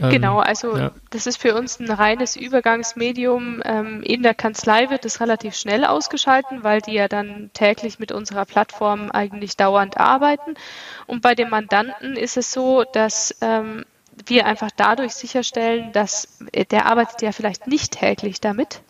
[0.01, 0.91] Ähm, genau, also ja.
[1.09, 3.61] das ist für uns ein reines Übergangsmedium.
[3.65, 8.11] Ähm, in der Kanzlei wird es relativ schnell ausgeschalten, weil die ja dann täglich mit
[8.11, 10.55] unserer Plattform eigentlich dauernd arbeiten.
[11.07, 13.85] Und bei den Mandanten ist es so, dass ähm,
[14.25, 18.81] wir einfach dadurch sicherstellen, dass äh, der arbeitet ja vielleicht nicht täglich damit,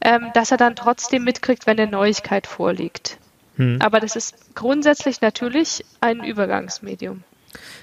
[0.00, 3.18] ähm, dass er dann trotzdem mitkriegt, wenn eine Neuigkeit vorliegt.
[3.56, 3.78] Hm.
[3.80, 7.24] Aber das ist grundsätzlich natürlich ein Übergangsmedium.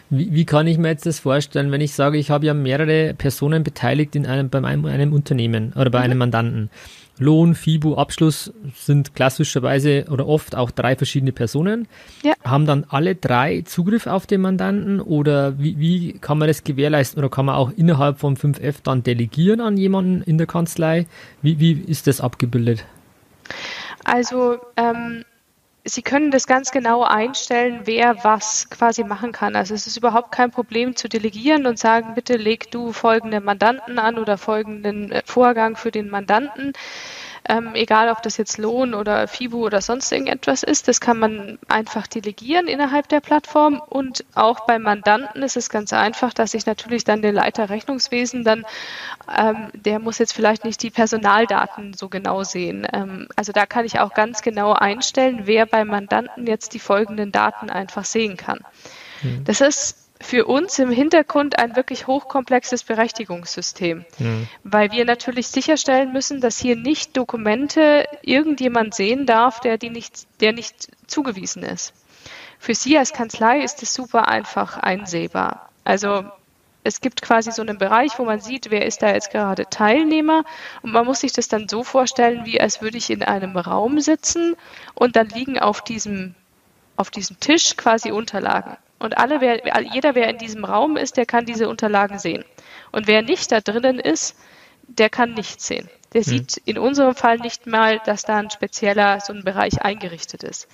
[0.10, 3.14] Wie, wie, kann ich mir jetzt das vorstellen, wenn ich sage, ich habe ja mehrere
[3.16, 6.04] Personen beteiligt in einem, bei einem, einem Unternehmen oder bei mhm.
[6.04, 6.70] einem Mandanten?
[7.18, 11.88] Lohn, FIBU, Abschluss sind klassischerweise oder oft auch drei verschiedene Personen.
[12.24, 12.34] Ja.
[12.44, 17.20] Haben dann alle drei Zugriff auf den Mandanten oder wie, wie kann man das gewährleisten
[17.20, 21.08] oder kann man auch innerhalb von 5F dann delegieren an jemanden in der Kanzlei?
[21.42, 22.86] Wie, wie ist das abgebildet?
[24.04, 25.24] Also ähm,
[25.88, 29.56] Sie können das ganz genau einstellen, wer was quasi machen kann.
[29.56, 34.00] Also es ist überhaupt kein Problem zu delegieren und sagen, bitte leg du folgende Mandanten
[34.00, 36.74] an oder folgenden äh, Vorgang für den Mandanten
[37.48, 40.88] ähm, egal ob das jetzt Lohn oder FIBU oder sonst irgendetwas ist.
[40.88, 45.94] Das kann man einfach delegieren innerhalb der Plattform und auch beim Mandanten ist es ganz
[45.94, 48.66] einfach, dass ich natürlich dann den Leiter Rechnungswesen dann,
[49.36, 52.88] ähm, der muss jetzt vielleicht nicht die Personaldaten so genau sehen.
[52.92, 57.32] Ähm, also da kann ich auch ganz genau einstellen, wer beim Mandanten jetzt die folgenden
[57.32, 58.60] Daten einfach sehen kann.
[59.22, 59.44] Mhm.
[59.44, 64.48] Das ist für uns im Hintergrund ein wirklich hochkomplexes Berechtigungssystem, mhm.
[64.64, 70.28] weil wir natürlich sicherstellen müssen, dass hier nicht Dokumente irgendjemand sehen darf, der die nicht,
[70.42, 71.94] der nicht zugewiesen ist.
[72.58, 75.70] für Sie als Kanzlei ist es super einfach einsehbar.
[75.84, 76.26] Also
[76.84, 80.44] es gibt quasi so einen Bereich, wo man sieht, wer ist da jetzt gerade Teilnehmer.
[80.82, 84.00] Und man muss sich das dann so vorstellen, wie als würde ich in einem Raum
[84.00, 84.56] sitzen
[84.96, 86.36] und dann liegen auf diesem,
[86.96, 88.78] auf diesem Tisch quasi Unterlagen.
[89.06, 89.62] Und alle, wer,
[89.94, 92.44] jeder, wer in diesem Raum ist, der kann diese Unterlagen sehen.
[92.92, 94.36] Und wer nicht da drinnen ist,
[94.88, 95.88] der kann nichts sehen.
[96.14, 96.26] Der mhm.
[96.26, 100.68] sieht in unserem Fall nicht mal, dass da ein spezieller so ein Bereich eingerichtet ist.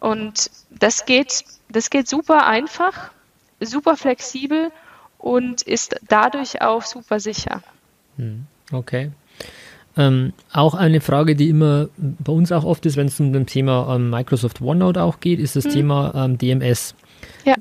[0.00, 3.10] Und das geht, das geht super einfach,
[3.58, 4.70] super flexibel
[5.16, 7.62] und ist dadurch auch super sicher.
[8.16, 9.12] Hm, okay.
[9.96, 13.46] Ähm, auch eine Frage, die immer bei uns auch oft ist, wenn es um das
[13.46, 15.72] Thema ähm, Microsoft OneNote auch geht, ist das hm.
[15.72, 16.94] Thema ähm, DMS.
[17.44, 17.54] Ja.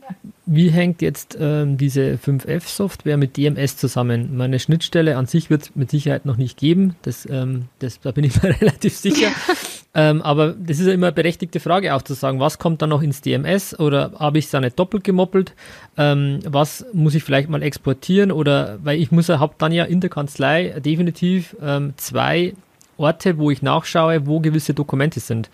[0.45, 4.35] Wie hängt jetzt ähm, diese 5F-Software mit DMS zusammen?
[4.35, 8.11] Meine Schnittstelle an sich wird es mit Sicherheit noch nicht geben, das, ähm, das, da
[8.11, 9.29] bin ich mir relativ sicher.
[9.93, 12.89] ähm, aber das ist ja immer eine berechtigte Frage auch zu sagen, was kommt dann
[12.89, 15.53] noch ins DMS oder habe ich es da nicht doppelt gemoppelt?
[15.97, 18.31] Ähm, was muss ich vielleicht mal exportieren?
[18.31, 22.53] Oder weil ich muss ja, habe dann ja in der Kanzlei definitiv ähm, zwei
[22.97, 25.49] Orte, wo ich nachschaue, wo gewisse Dokumente sind.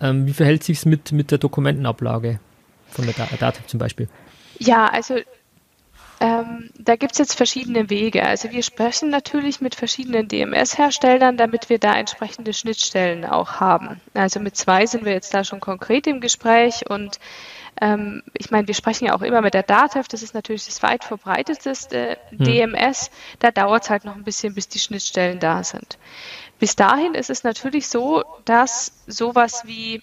[0.00, 2.40] Ähm, wie verhält sich es mit, mit der Dokumentenablage?
[2.90, 4.08] Von der Dativ zum Beispiel?
[4.58, 5.16] Ja, also
[6.22, 8.24] ähm, da gibt es jetzt verschiedene Wege.
[8.24, 14.00] Also wir sprechen natürlich mit verschiedenen DMS-Herstellern, damit wir da entsprechende Schnittstellen auch haben.
[14.12, 17.18] Also mit zwei sind wir jetzt da schon konkret im Gespräch und
[17.80, 20.82] ähm, ich meine, wir sprechen ja auch immer mit der DATEV, das ist natürlich das
[20.82, 22.38] weit verbreitetste hm.
[22.44, 23.10] DMS.
[23.38, 25.96] Da dauert es halt noch ein bisschen, bis die Schnittstellen da sind.
[26.58, 30.02] Bis dahin ist es natürlich so, dass sowas wie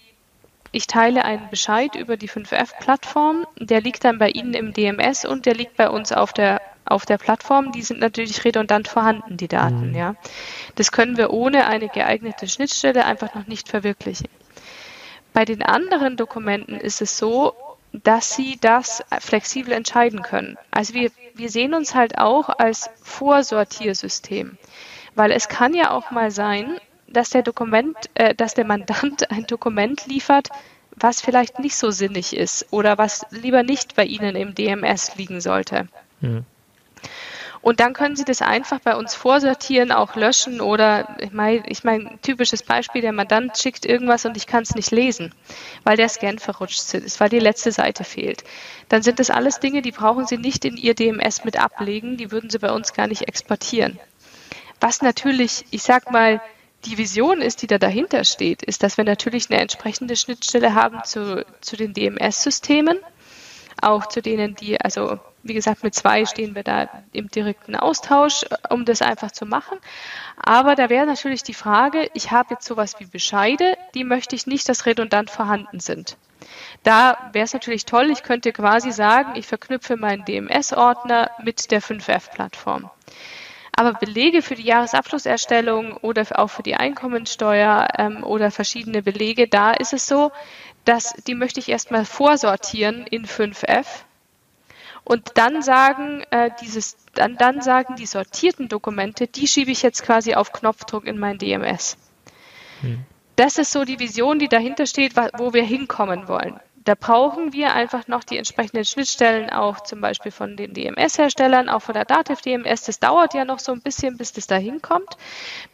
[0.70, 5.46] ich teile einen Bescheid über die 5F-Plattform, der liegt dann bei Ihnen im DMS und
[5.46, 7.72] der liegt bei uns auf der, auf der Plattform.
[7.72, 9.90] Die sind natürlich redundant vorhanden, die Daten.
[9.90, 9.96] Mhm.
[9.96, 10.14] Ja.
[10.74, 14.28] Das können wir ohne eine geeignete Schnittstelle einfach noch nicht verwirklichen.
[15.32, 17.54] Bei den anderen Dokumenten ist es so,
[17.92, 20.58] dass Sie das flexibel entscheiden können.
[20.70, 24.58] Also wir, wir sehen uns halt auch als Vorsortiersystem,
[25.14, 29.46] weil es kann ja auch mal sein, dass der Dokument, äh, dass der Mandant ein
[29.46, 30.48] Dokument liefert,
[30.96, 35.40] was vielleicht nicht so sinnig ist oder was lieber nicht bei Ihnen im DMS liegen
[35.40, 35.88] sollte.
[36.20, 36.44] Mhm.
[37.60, 41.82] Und dann können Sie das einfach bei uns vorsortieren, auch löschen oder ich meine, ich
[41.82, 45.34] mein, typisches Beispiel, der Mandant schickt irgendwas und ich kann es nicht lesen,
[45.82, 48.44] weil der Scan verrutscht ist, weil die letzte Seite fehlt.
[48.88, 52.30] Dann sind das alles Dinge, die brauchen Sie nicht in Ihr DMS mit ablegen, die
[52.30, 53.98] würden Sie bei uns gar nicht exportieren.
[54.80, 56.40] Was natürlich, ich sag mal,
[56.84, 61.02] die Vision ist, die da dahinter steht, ist, dass wir natürlich eine entsprechende Schnittstelle haben
[61.04, 62.98] zu, zu den DMS-Systemen,
[63.80, 68.44] auch zu denen, die, also wie gesagt, mit zwei stehen wir da im direkten Austausch,
[68.70, 69.78] um das einfach zu machen.
[70.36, 74.46] Aber da wäre natürlich die Frage, ich habe jetzt sowas wie Bescheide, die möchte ich
[74.46, 76.16] nicht, dass redundant vorhanden sind.
[76.82, 81.82] Da wäre es natürlich toll, ich könnte quasi sagen, ich verknüpfe meinen DMS-Ordner mit der
[81.82, 82.90] 5F-Plattform.
[83.78, 89.70] Aber Belege für die Jahresabschlusserstellung oder auch für die Einkommensteuer ähm, oder verschiedene Belege, da
[89.70, 90.32] ist es so,
[90.84, 93.86] dass die möchte ich erstmal vorsortieren in 5F
[95.04, 100.02] und dann sagen, äh, dieses, dann, dann sagen die sortierten Dokumente, die schiebe ich jetzt
[100.02, 101.96] quasi auf Knopfdruck in mein DMS.
[102.80, 103.04] Hm.
[103.36, 106.58] Das ist so die Vision, die dahinter steht, wo wir hinkommen wollen.
[106.88, 111.80] Da brauchen wir einfach noch die entsprechenden Schnittstellen auch zum Beispiel von den DMS-Herstellern, auch
[111.82, 112.84] von der Dativ DMS.
[112.84, 115.18] Das dauert ja noch so ein bisschen, bis das dahin kommt.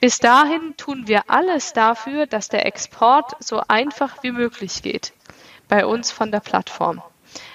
[0.00, 5.12] Bis dahin tun wir alles dafür, dass der Export so einfach wie möglich geht
[5.68, 7.00] bei uns von der Plattform.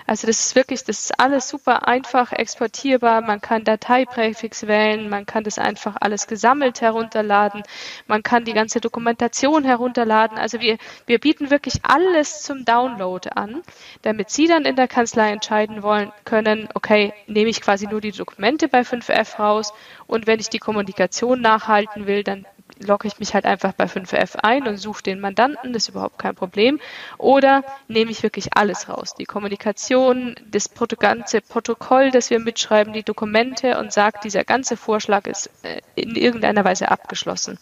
[0.09, 3.21] Also das ist wirklich, das ist alles super einfach exportierbar.
[3.21, 7.61] Man kann Dateipräfix wählen, man kann das einfach alles gesammelt herunterladen,
[8.07, 10.39] man kann die ganze Dokumentation herunterladen.
[10.39, 13.61] Also wir, wir bieten wirklich alles zum Download an,
[14.01, 18.11] damit Sie dann in der Kanzlei entscheiden wollen können, okay, nehme ich quasi nur die
[18.11, 19.73] Dokumente bei 5F raus
[20.07, 22.47] und wenn ich die Kommunikation nachhalten will, dann
[22.79, 26.19] logge ich mich halt einfach bei 5F ein und suche den Mandanten, das ist überhaupt
[26.19, 26.79] kein Problem.
[27.17, 33.03] Oder nehme ich wirklich alles raus, die Kommunikation, das ganze Protokoll, das wir mitschreiben, die
[33.03, 37.59] Dokumente und sage, dieser ganze Vorschlag ist äh, in irgendeiner Weise abgeschlossen.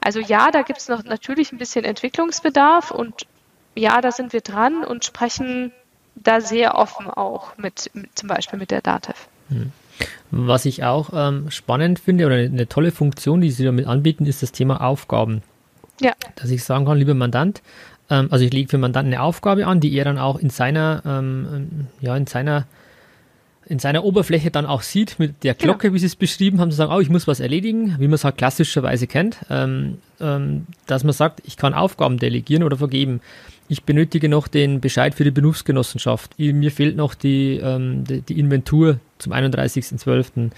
[0.00, 3.26] Also ja, da gibt es noch natürlich ein bisschen Entwicklungsbedarf und
[3.74, 5.72] ja, da sind wir dran und sprechen
[6.14, 9.28] da sehr offen auch mit, mit zum Beispiel mit der DATEV.
[9.48, 9.72] Hm.
[10.30, 14.42] Was ich auch ähm, spannend finde oder eine tolle Funktion, die sie damit anbieten, ist
[14.42, 15.42] das Thema Aufgaben.
[16.00, 16.12] Ja.
[16.36, 17.62] Dass ich sagen kann, lieber Mandant,
[18.10, 21.02] ähm, also ich lege für Mandanten eine Aufgabe an, die er dann auch in seiner,
[21.06, 22.66] ähm, ja, in seiner
[23.66, 25.74] in seiner Oberfläche dann auch sieht, mit der genau.
[25.74, 25.94] Glocke, genau.
[25.94, 28.24] wie Sie es beschrieben haben, zu sagen, oh, ich muss was erledigen, wie man es
[28.24, 33.20] halt klassischerweise kennt, ähm, ähm, dass man sagt, ich kann Aufgaben delegieren oder vergeben.
[33.70, 36.36] Ich benötige noch den Bescheid für die Berufsgenossenschaft.
[36.40, 40.50] Mir fehlt noch die, ähm, die, Inventur zum 31.12.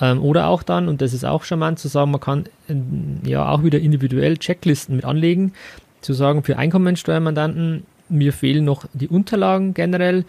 [0.00, 3.48] Ähm, oder auch dann, und das ist auch charmant zu sagen, man kann äh, ja
[3.48, 5.54] auch wieder individuell Checklisten mit anlegen,
[6.02, 10.24] zu sagen, für Einkommensteuermandanten, mir fehlen noch die Unterlagen generell.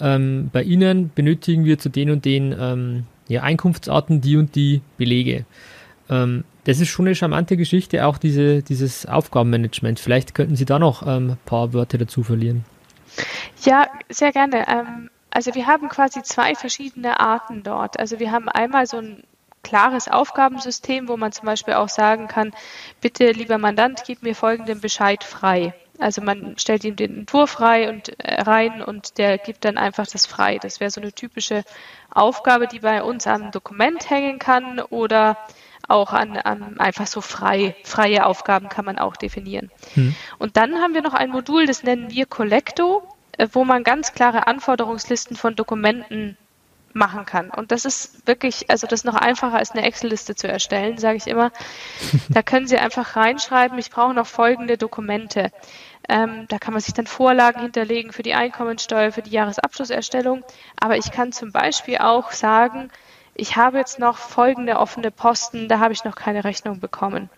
[0.00, 4.80] Ähm, bei Ihnen benötigen wir zu den und den ähm, ja, Einkunftsarten die und die
[4.96, 5.44] Belege.
[6.08, 10.00] Ähm, das ist schon eine charmante Geschichte, auch diese, dieses Aufgabenmanagement.
[10.00, 12.64] Vielleicht könnten Sie da noch ähm, ein paar Wörter dazu verlieren.
[13.62, 14.66] Ja, sehr gerne.
[14.68, 17.98] Ähm, also wir haben quasi zwei verschiedene Arten dort.
[17.98, 19.24] Also wir haben einmal so ein
[19.62, 22.52] klares Aufgabensystem, wo man zum Beispiel auch sagen kann,
[23.00, 25.74] bitte lieber Mandant, gib mir folgenden Bescheid frei.
[25.98, 30.06] Also man stellt ihm den Entwurf frei und äh, rein und der gibt dann einfach
[30.06, 30.58] das frei.
[30.58, 31.64] Das wäre so eine typische
[32.10, 35.36] Aufgabe, die bei uns am Dokument hängen kann oder
[35.88, 39.70] auch an, an einfach so frei, freie Aufgaben kann man auch definieren.
[39.94, 40.14] Hm.
[40.38, 43.02] Und dann haben wir noch ein Modul, das nennen wir Collecto,
[43.38, 46.36] äh, wo man ganz klare Anforderungslisten von Dokumenten
[46.94, 47.50] machen kann.
[47.50, 51.16] Und das ist wirklich, also das ist noch einfacher als eine Excel-Liste zu erstellen, sage
[51.16, 51.50] ich immer.
[52.28, 55.50] Da können Sie einfach reinschreiben, ich brauche noch folgende Dokumente.
[56.08, 60.44] Ähm, da kann man sich dann Vorlagen hinterlegen für die Einkommensteuer, für die Jahresabschlusserstellung.
[60.78, 62.90] Aber ich kann zum Beispiel auch sagen,
[63.34, 67.30] ich habe jetzt noch folgende offene Posten, da habe ich noch keine Rechnung bekommen.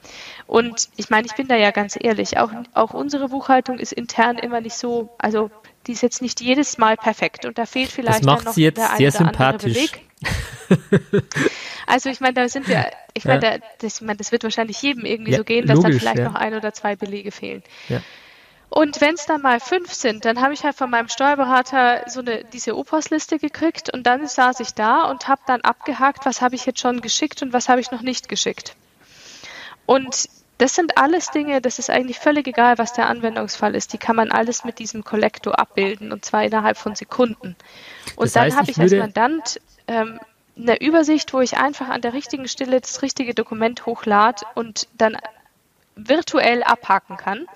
[0.46, 4.38] Und ich meine, ich bin da ja ganz ehrlich, auch, auch unsere Buchhaltung ist intern
[4.38, 5.50] immer nicht so, also
[5.86, 8.62] die ist jetzt nicht jedes Mal perfekt und da fehlt vielleicht das macht noch sie
[8.62, 9.92] jetzt der sehr sympathisch.
[11.86, 13.58] Also ich meine, da sind wir, ich meine, ja.
[13.58, 16.00] da, das, ich meine, das wird wahrscheinlich jedem irgendwie ja, so gehen, dass logisch, dann
[16.00, 16.24] vielleicht ja.
[16.24, 17.62] noch ein oder zwei Belege fehlen.
[17.88, 18.02] Ja.
[18.68, 22.20] Und wenn es dann mal fünf sind, dann habe ich halt von meinem Steuerberater so
[22.20, 26.56] eine diese Opos-Liste gekriegt und dann saß ich da und habe dann abgehakt, was habe
[26.56, 28.74] ich jetzt schon geschickt und was habe ich noch nicht geschickt.
[29.86, 33.92] Und das sind alles Dinge, das ist eigentlich völlig egal, was der Anwendungsfall ist.
[33.92, 37.56] Die kann man alles mit diesem Kollektor abbilden und zwar innerhalb von Sekunden.
[38.16, 40.18] Und das dann habe ich, ich als Mandant ähm,
[40.56, 45.18] eine Übersicht, wo ich einfach an der richtigen Stelle das richtige Dokument hochlade und dann
[45.94, 47.46] virtuell abhaken kann.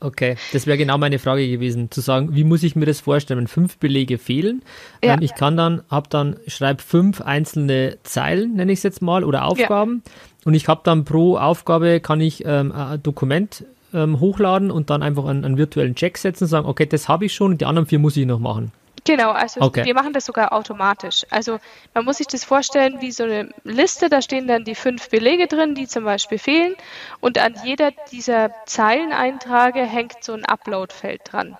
[0.00, 3.38] Okay, das wäre genau meine Frage gewesen, zu sagen, wie muss ich mir das vorstellen,
[3.38, 4.62] wenn fünf Belege fehlen?
[5.04, 5.14] Ja.
[5.14, 9.24] Ähm, ich kann dann, habe dann, schreibe fünf einzelne Zeilen, nenne ich es jetzt mal,
[9.24, 10.02] oder Aufgaben.
[10.06, 10.12] Ja.
[10.46, 15.02] Und ich habe dann pro Aufgabe, kann ich ähm, ein Dokument ähm, hochladen und dann
[15.02, 17.66] einfach einen, einen virtuellen Check setzen und sagen, okay, das habe ich schon und die
[17.66, 18.72] anderen vier muss ich noch machen.
[19.10, 19.84] Genau, also okay.
[19.84, 21.26] wir machen das sogar automatisch.
[21.30, 21.58] Also
[21.94, 25.48] man muss sich das vorstellen wie so eine Liste, da stehen dann die fünf Belege
[25.48, 26.76] drin, die zum Beispiel fehlen
[27.18, 31.58] und an jeder dieser Zeileneintrage hängt so ein Upload-Feld dran.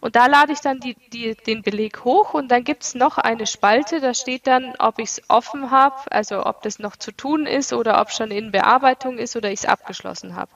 [0.00, 3.16] Und da lade ich dann die, die, den Beleg hoch und dann gibt es noch
[3.16, 7.12] eine Spalte, da steht dann, ob ich es offen habe, also ob das noch zu
[7.12, 10.50] tun ist oder ob schon in Bearbeitung ist oder ich es abgeschlossen habe.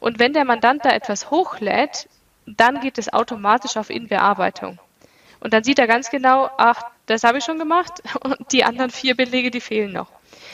[0.00, 2.10] Und wenn der Mandant da etwas hochlädt,
[2.44, 4.78] dann geht es automatisch auf Inbearbeitung.
[5.42, 8.90] Und dann sieht er ganz genau, ach, das habe ich schon gemacht und die anderen
[8.90, 10.08] vier Belege, die fehlen noch.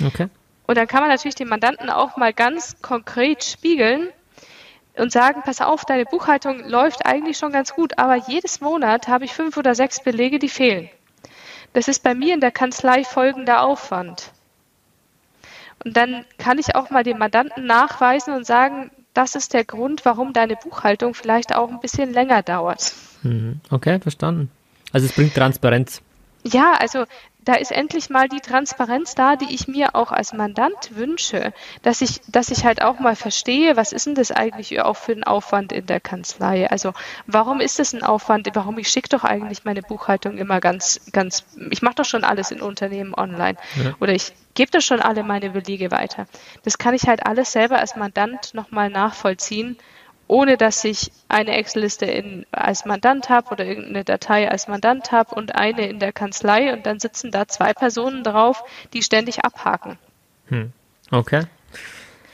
[0.05, 0.29] Okay.
[0.67, 4.09] Und dann kann man natürlich den Mandanten auch mal ganz konkret spiegeln
[4.97, 9.27] und sagen, pass auf, deine Buchhaltung läuft eigentlich schon ganz gut, aber jedes Monat habe
[9.27, 10.89] ich fünf oder sechs Belege, die fehlen.
[11.75, 14.33] Das ist bei mir in der Kanzlei folgender Aufwand.
[15.85, 20.05] Und dann kann ich auch mal dem Mandanten nachweisen und sagen, das ist der Grund,
[20.05, 22.95] warum deine Buchhaltung vielleicht auch ein bisschen länger dauert.
[23.23, 23.61] Mhm.
[23.71, 24.51] Okay, verstanden.
[24.93, 26.03] Also es bringt Transparenz.
[26.45, 27.05] Ja, also
[27.49, 32.03] da ist endlich mal die Transparenz da, die ich mir auch als Mandant wünsche, dass
[32.03, 35.25] ich, dass ich halt auch mal verstehe, was ist denn das eigentlich auch für ein
[35.25, 36.71] Aufwand in der Kanzlei?
[36.71, 36.93] Also
[37.27, 38.49] warum ist das ein Aufwand?
[38.53, 42.51] Warum ich schicke doch eigentlich meine Buchhaltung immer ganz, ganz, ich mache doch schon alles
[42.51, 43.95] in Unternehmen online ja.
[43.99, 46.27] oder ich gebe doch schon alle meine Belege weiter.
[46.65, 49.79] Das kann ich halt alles selber als Mandant nochmal nachvollziehen
[50.29, 55.55] ohne dass ich eine Excel-Liste als Mandant habe oder irgendeine Datei als Mandant habe und
[55.55, 58.63] eine in der Kanzlei und dann sitzen da zwei Personen drauf,
[58.93, 59.99] die ständig abhaken.
[60.49, 60.73] Hm.
[61.11, 61.45] Okay.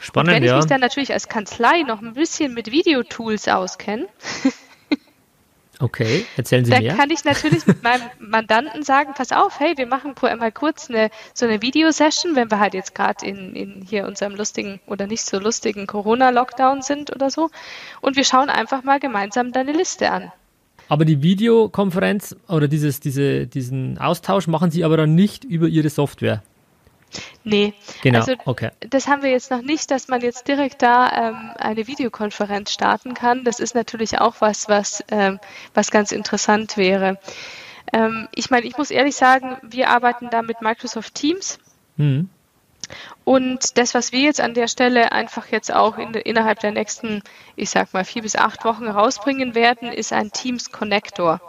[0.01, 0.57] Spannend, und wenn ich ja.
[0.57, 4.07] mich dann natürlich als Kanzlei noch ein bisschen mit Videotools auskenne,
[5.85, 6.93] Okay, erzählen Sie da mehr.
[6.93, 10.89] Da kann ich natürlich mit meinem Mandanten sagen, pass auf, hey, wir machen mal kurz
[10.89, 15.07] eine, so eine Videosession, wenn wir halt jetzt gerade in, in hier unserem lustigen oder
[15.07, 17.51] nicht so lustigen Corona-Lockdown sind oder so.
[18.01, 20.33] Und wir schauen einfach mal gemeinsam deine Liste an.
[20.89, 25.91] Aber die Videokonferenz oder dieses, diese, diesen Austausch machen Sie aber dann nicht über Ihre
[25.91, 26.43] Software.
[27.45, 28.21] Nee, genau.
[28.21, 28.71] also okay.
[28.81, 33.15] das haben wir jetzt noch nicht, dass man jetzt direkt da ähm, eine Videokonferenz starten
[33.15, 33.45] kann.
[33.45, 35.39] Das ist natürlich auch was, was, ähm,
[35.75, 37.19] was ganz interessant wäre.
[37.93, 41.59] Ähm, ich meine, ich muss ehrlich sagen, wir arbeiten da mit Microsoft Teams.
[41.97, 42.29] Mhm.
[43.25, 47.23] Und das, was wir jetzt an der Stelle einfach jetzt auch in, innerhalb der nächsten,
[47.57, 51.41] ich sag mal, vier bis acht Wochen rausbringen werden, ist ein Teams Connector.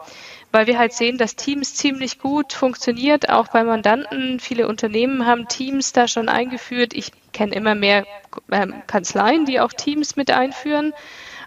[0.56, 4.40] Weil wir halt sehen, dass Teams ziemlich gut funktioniert, auch bei Mandanten.
[4.40, 6.94] Viele Unternehmen haben Teams da schon eingeführt.
[6.94, 8.06] Ich kenne immer mehr
[8.50, 10.94] ähm, Kanzleien, die auch Teams mit einführen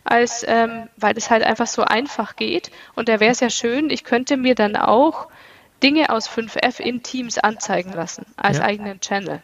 [0.04, 2.70] als ähm, weil es halt einfach so einfach geht.
[2.96, 5.28] Und da wäre es ja schön, ich könnte mir dann auch
[5.82, 8.64] Dinge aus 5F in Teams anzeigen lassen als ja.
[8.64, 9.42] eigenen Channel.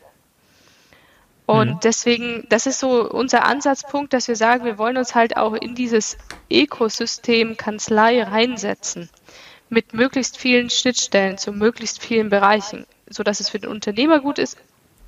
[1.46, 1.80] Und mhm.
[1.82, 5.74] deswegen, das ist so unser Ansatzpunkt, dass wir sagen, wir wollen uns halt auch in
[5.74, 6.18] dieses
[6.50, 9.08] Ökosystem Kanzlei reinsetzen.
[9.74, 14.56] Mit möglichst vielen Schnittstellen zu möglichst vielen Bereichen, sodass es für den Unternehmer gut ist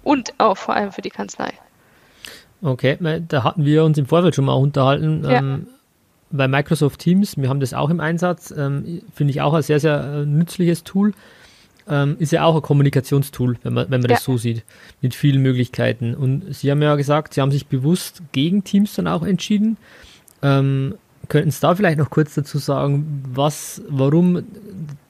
[0.03, 1.53] und auch vor allem für die Kanzlei.
[2.63, 2.99] Okay,
[3.29, 5.23] da hatten wir uns im Vorfeld schon mal unterhalten.
[5.23, 5.39] Ja.
[5.39, 5.69] Ähm,
[6.33, 9.79] bei Microsoft Teams, wir haben das auch im Einsatz, ähm, finde ich auch ein sehr,
[9.79, 11.13] sehr äh, nützliches Tool.
[11.89, 14.17] Ähm, ist ja auch ein Kommunikationstool, wenn man, wenn man ja.
[14.17, 14.65] das so sieht,
[15.01, 16.17] mit vielen Möglichkeiten.
[16.17, 19.77] Und Sie haben ja gesagt, Sie haben sich bewusst gegen Teams dann auch entschieden.
[20.43, 20.97] Ähm,
[21.29, 24.45] könnten Sie da vielleicht noch kurz dazu sagen, was, warum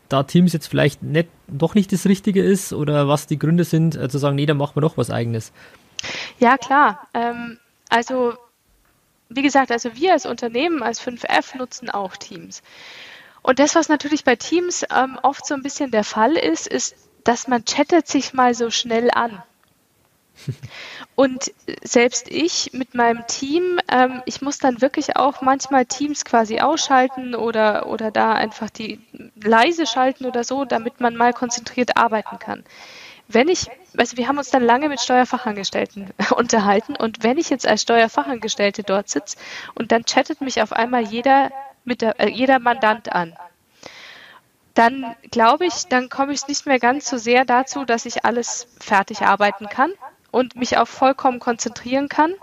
[0.08, 3.96] da Teams jetzt vielleicht nicht, doch nicht das Richtige ist oder was die Gründe sind,
[3.96, 5.52] äh, zu sagen, nee, dann machen wir doch was Eigenes?
[6.38, 7.08] Ja, klar.
[7.14, 7.58] Ähm,
[7.88, 8.34] also,
[9.28, 12.62] wie gesagt, also wir als Unternehmen, als 5F nutzen auch Teams.
[13.42, 16.96] Und das, was natürlich bei Teams ähm, oft so ein bisschen der Fall ist, ist,
[17.24, 19.42] dass man chattet sich mal so schnell an.
[21.14, 26.60] Und selbst ich mit meinem Team, ähm, ich muss dann wirklich auch manchmal Teams quasi
[26.60, 29.00] ausschalten oder, oder da einfach die
[29.42, 32.64] leise schalten oder so, damit man mal konzentriert arbeiten kann.
[33.28, 37.66] Wenn ich, also wir haben uns dann lange mit Steuerfachangestellten unterhalten und wenn ich jetzt
[37.66, 39.36] als Steuerfachangestellte dort sitze
[39.74, 41.50] und dann chattet mich auf einmal jeder,
[41.84, 43.34] mit der, äh, jeder Mandant an,
[44.74, 48.68] dann glaube ich, dann komme ich nicht mehr ganz so sehr dazu, dass ich alles
[48.78, 49.90] fertig arbeiten kann
[50.30, 52.34] und mich auch vollkommen konzentrieren kann,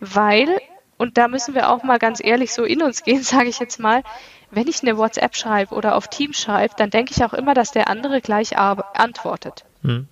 [0.00, 0.60] weil,
[0.98, 3.80] und da müssen wir auch mal ganz ehrlich so in uns gehen, sage ich jetzt
[3.80, 4.02] mal,
[4.50, 7.70] wenn ich eine WhatsApp schreibe oder auf Teams schreibe, dann denke ich auch immer, dass
[7.70, 9.64] der andere gleich antwortet.
[9.82, 10.08] Hm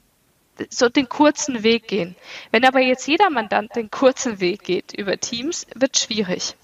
[0.70, 2.16] so den kurzen Weg gehen.
[2.50, 6.56] Wenn aber jetzt jeder Mandant den kurzen Weg geht über Teams, wird schwierig.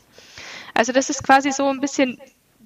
[0.74, 2.20] Also das ist quasi so ein bisschen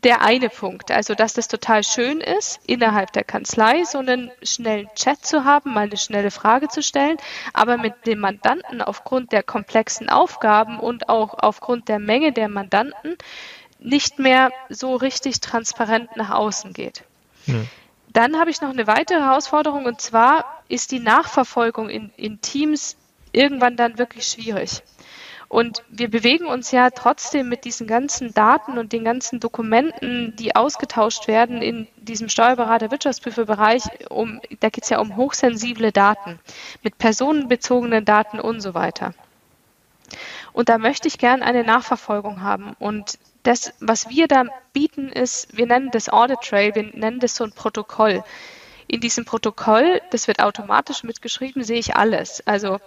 [0.04, 4.88] der eine Punkt, also dass das total schön ist, innerhalb der Kanzlei so einen schnellen
[4.94, 7.16] Chat zu haben, mal eine schnelle Frage zu stellen,
[7.52, 13.16] aber mit dem Mandanten aufgrund der komplexen Aufgaben und auch aufgrund der Menge der Mandanten
[13.80, 17.02] nicht mehr so richtig transparent nach außen geht.
[17.46, 17.66] Hm.
[18.12, 22.96] Dann habe ich noch eine weitere Herausforderung und zwar ist die Nachverfolgung in, in Teams
[23.32, 24.82] irgendwann dann wirklich schwierig.
[25.48, 30.54] Und wir bewegen uns ja trotzdem mit diesen ganzen Daten und den ganzen Dokumenten, die
[30.54, 36.38] ausgetauscht werden in diesem Steuerberater-Wirtschaftsprüferbereich, um, da geht es ja um hochsensible Daten,
[36.82, 39.14] mit personenbezogenen Daten und so weiter.
[40.52, 42.74] Und da möchte ich gern eine Nachverfolgung haben.
[42.78, 44.44] Und das, was wir da
[44.74, 48.22] bieten, ist, wir nennen das Audit Trail, wir nennen das so ein Protokoll.
[48.86, 52.46] In diesem Protokoll, das wird automatisch mitgeschrieben, sehe ich alles.
[52.46, 52.80] Also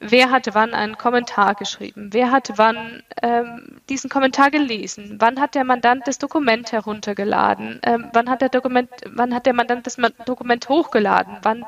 [0.00, 5.54] wer hat wann einen Kommentar geschrieben, wer hat wann ähm, diesen Kommentar gelesen, wann hat
[5.54, 9.96] der Mandant das Dokument heruntergeladen, ähm, wann, hat der Dokument, wann hat der Mandant das
[10.24, 11.64] Dokument hochgeladen, wann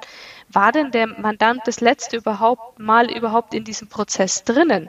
[0.48, 4.88] war denn der Mandant das letzte überhaupt mal überhaupt in diesem Prozess drinnen.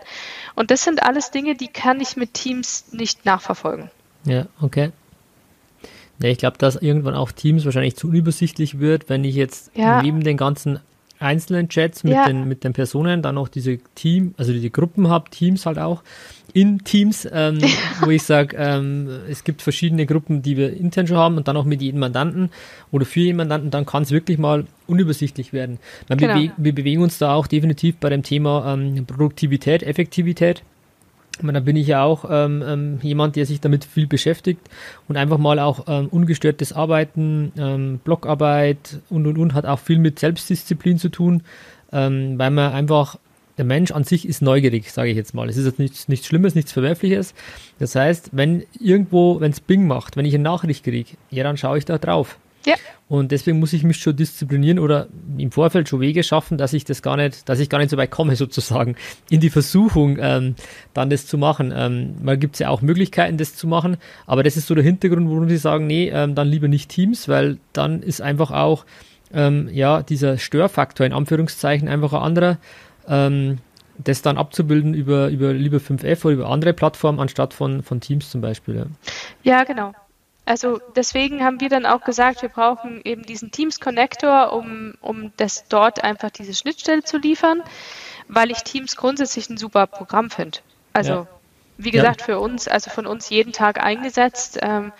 [0.55, 3.89] Und das sind alles Dinge, die kann ich mit Teams nicht nachverfolgen.
[4.25, 4.91] Ja, okay.
[6.19, 10.01] Ja, ich glaube, dass irgendwann auch Teams wahrscheinlich zu übersichtlich wird, wenn ich jetzt ja.
[10.01, 10.79] neben den ganzen
[11.21, 12.25] einzelnen Chats mit, ja.
[12.25, 16.03] den, mit den Personen, dann auch diese Team, also die Gruppen habe, Teams halt auch,
[16.53, 17.59] in Teams, ähm,
[18.01, 21.55] wo ich sage, ähm, es gibt verschiedene Gruppen, die wir intern schon haben und dann
[21.55, 22.49] auch mit jedem Mandanten
[22.91, 25.79] oder für jeden Mandanten, dann kann es wirklich mal unübersichtlich werden.
[26.09, 26.33] Genau.
[26.33, 30.63] bewe wir bewegen uns da auch definitiv bei dem Thema ähm, Produktivität, Effektivität.
[31.41, 34.61] Da bin ich ja auch ähm, ähm, jemand, der sich damit viel beschäftigt
[35.07, 39.97] und einfach mal auch ähm, ungestörtes Arbeiten, ähm, Blockarbeit und und und hat auch viel
[39.97, 41.43] mit Selbstdisziplin zu tun,
[41.91, 43.17] ähm, weil man einfach
[43.57, 45.49] der Mensch an sich ist neugierig, sage ich jetzt mal.
[45.49, 47.33] Es ist jetzt nichts, nichts Schlimmes, nichts Verwerfliches.
[47.79, 51.57] Das heißt, wenn irgendwo, wenn es Bing macht, wenn ich eine Nachricht kriege, ja, dann
[51.57, 52.37] schaue ich da drauf.
[52.65, 52.75] Ja.
[53.07, 55.07] Und deswegen muss ich mich schon disziplinieren oder
[55.37, 57.97] im Vorfeld schon Wege schaffen, dass ich das gar nicht, dass ich gar nicht so
[57.97, 58.95] weit komme, sozusagen,
[59.29, 60.55] in die Versuchung, ähm,
[60.93, 61.73] dann das zu machen.
[61.75, 64.83] Ähm, mal gibt es ja auch Möglichkeiten, das zu machen, aber das ist so der
[64.83, 68.85] Hintergrund, warum sie sagen, nee, ähm, dann lieber nicht Teams, weil dann ist einfach auch,
[69.33, 72.57] ähm, ja, dieser Störfaktor in Anführungszeichen einfach ein anderer
[73.07, 73.57] ähm,
[74.03, 78.29] das dann abzubilden über, über lieber 5F oder über andere Plattformen anstatt von, von Teams
[78.29, 78.75] zum Beispiel.
[78.75, 78.85] Ja,
[79.43, 79.93] ja genau.
[80.51, 85.31] Also deswegen haben wir dann auch gesagt, wir brauchen eben diesen Teams Connector, um, um
[85.37, 87.63] das dort einfach diese Schnittstelle zu liefern,
[88.27, 90.59] weil ich Teams grundsätzlich ein super Programm finde.
[90.91, 91.27] Also ja.
[91.77, 92.25] wie gesagt, ja.
[92.25, 94.59] für uns, also von uns jeden Tag eingesetzt.
[94.61, 94.91] Ähm,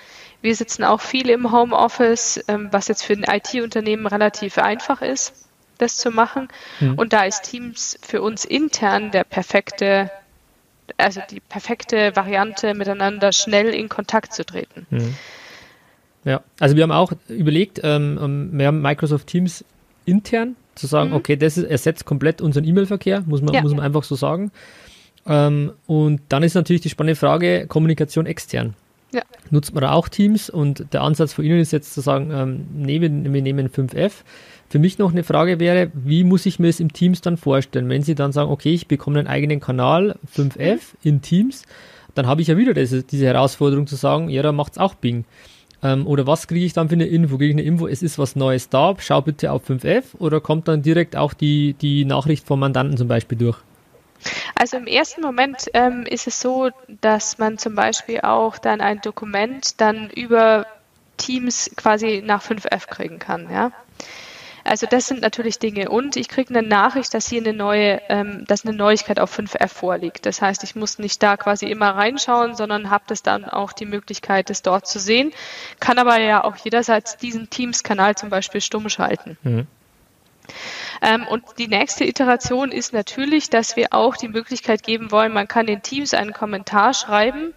[0.41, 5.34] wir sitzen auch viel im Homeoffice, ähm, was jetzt für ein IT-Unternehmen relativ einfach ist,
[5.80, 6.47] das zu machen.
[6.80, 6.93] Mhm.
[6.93, 10.12] Und da ist Teams für uns intern der perfekte,
[10.95, 14.88] also die perfekte Variante, miteinander schnell in Kontakt zu treten.
[14.89, 15.18] Mhm.
[16.24, 19.65] Ja, also wir haben auch überlegt, ähm, ähm wir haben Microsoft Teams
[20.05, 21.15] intern zu sagen, mhm.
[21.15, 23.61] okay, das ist, ersetzt komplett unseren E-Mail-Verkehr, muss man, ja.
[23.61, 24.51] muss man einfach so sagen.
[25.28, 28.76] Ähm, und dann ist natürlich die spannende Frage, Kommunikation extern.
[29.13, 29.22] Ja.
[29.49, 32.67] Nutzt man da auch Teams und der Ansatz von Ihnen ist jetzt zu sagen, ähm,
[32.74, 34.11] nee, wir, wir nehmen 5F.
[34.69, 37.89] Für mich noch eine Frage wäre, wie muss ich mir es im Teams dann vorstellen?
[37.89, 41.63] Wenn Sie dann sagen, okay, ich bekomme einen eigenen Kanal 5F in Teams,
[42.15, 44.95] dann habe ich ja wieder diese, diese Herausforderung zu sagen, ja, da macht es auch
[44.95, 45.26] Bing.
[45.84, 47.38] Ähm, oder was kriege ich dann für eine Info?
[47.38, 50.68] Kriege ich eine Info, es ist was Neues da, schau bitte auf 5F oder kommt
[50.68, 53.58] dann direkt auch die, die Nachricht vom Mandanten zum Beispiel durch?
[54.56, 56.70] Also im ersten Moment ähm, ist es so,
[57.02, 60.68] dass man zum Beispiel auch dann ein Dokument dann über
[61.18, 63.72] Teams quasi nach 5F kriegen kann, ja.
[64.64, 65.89] Also das sind natürlich Dinge.
[65.89, 69.68] Und ich kriege eine Nachricht, dass hier eine neue, ähm, dass eine Neuigkeit auf 5F
[69.68, 70.26] vorliegt.
[70.26, 73.86] Das heißt, ich muss nicht da quasi immer reinschauen, sondern habe das dann auch die
[73.86, 75.32] Möglichkeit, es dort zu sehen.
[75.80, 79.38] Kann aber ja auch jederseits diesen Teams-Kanal zum Beispiel stumm schalten.
[79.43, 79.68] Mhm.
[81.01, 85.47] Ähm, und die nächste Iteration ist natürlich, dass wir auch die Möglichkeit geben wollen, man
[85.47, 87.53] kann in Teams einen Kommentar schreiben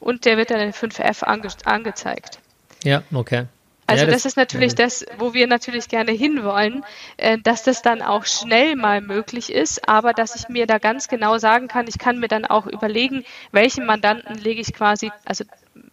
[0.00, 2.38] und der wird dann in 5F ange angezeigt.
[2.84, 3.46] Ja, okay.
[3.86, 4.84] Also ja, das, das, ist natürlich ja.
[4.84, 6.84] das, wo wir natürlich gerne hinwollen,
[7.18, 11.08] äh, dass das dann auch schnell mal möglich ist, aber dass ich mir da ganz
[11.08, 15.44] genau sagen kann, ich kann mir dann auch überlegen, welchen Mandanten lege ich quasi, also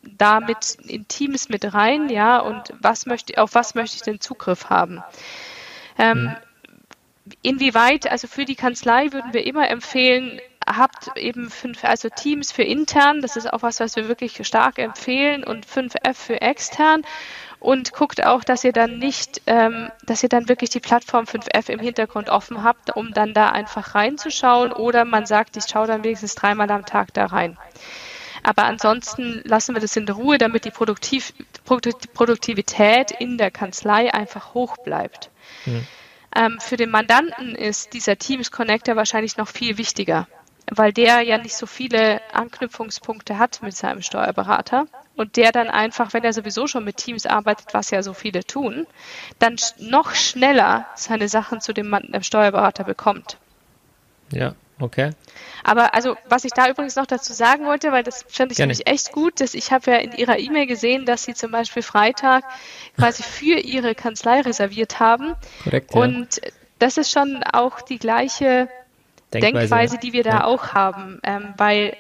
[0.03, 4.69] damit in Teams mit rein, ja, und was möchte, auf was möchte ich denn Zugriff
[4.69, 5.03] haben.
[5.97, 6.35] Ähm, mhm.
[7.41, 12.63] inwieweit, also für die Kanzlei würden wir immer empfehlen, habt eben fünf, also Teams für
[12.63, 15.43] intern, das ist auch was, was wir wirklich stark empfehlen.
[15.43, 17.03] Und 5F für extern
[17.61, 21.69] und guckt auch, dass ihr dann nicht, ähm, dass ihr dann wirklich die Plattform 5F
[21.69, 26.03] im Hintergrund offen habt, um dann da einfach reinzuschauen oder man sagt, ich schaue dann
[26.03, 27.57] wenigstens dreimal am Tag da rein.
[28.41, 31.33] Aber ansonsten lassen wir das in Ruhe, damit die Produktiv
[31.63, 35.29] Produktivität in der Kanzlei einfach hoch bleibt.
[35.65, 35.85] Mhm.
[36.35, 40.27] Ähm, für den Mandanten ist dieser Teams Connector wahrscheinlich noch viel wichtiger,
[40.71, 46.13] weil der ja nicht so viele Anknüpfungspunkte hat mit seinem Steuerberater und der dann einfach,
[46.13, 48.87] wenn er sowieso schon mit Teams arbeitet, was ja so viele tun,
[49.37, 53.37] dann noch schneller seine Sachen zu dem, Steuerberater bekommt.
[54.31, 55.11] Ja, Okay.
[55.63, 58.73] Aber also, was ich da übrigens noch dazu sagen wollte, weil das fand ich Gerne.
[58.73, 61.83] nämlich echt gut, dass ich habe ja in Ihrer E-Mail gesehen, dass Sie zum Beispiel
[61.83, 62.43] Freitag
[62.97, 65.35] quasi für Ihre Kanzlei reserviert haben.
[65.63, 65.93] Korrekt.
[65.93, 66.01] Ja.
[66.01, 66.41] Und
[66.79, 68.69] das ist schon auch die gleiche
[69.33, 70.43] Denkweise, Denkweise die wir da ja.
[70.45, 71.95] auch haben, ähm, weil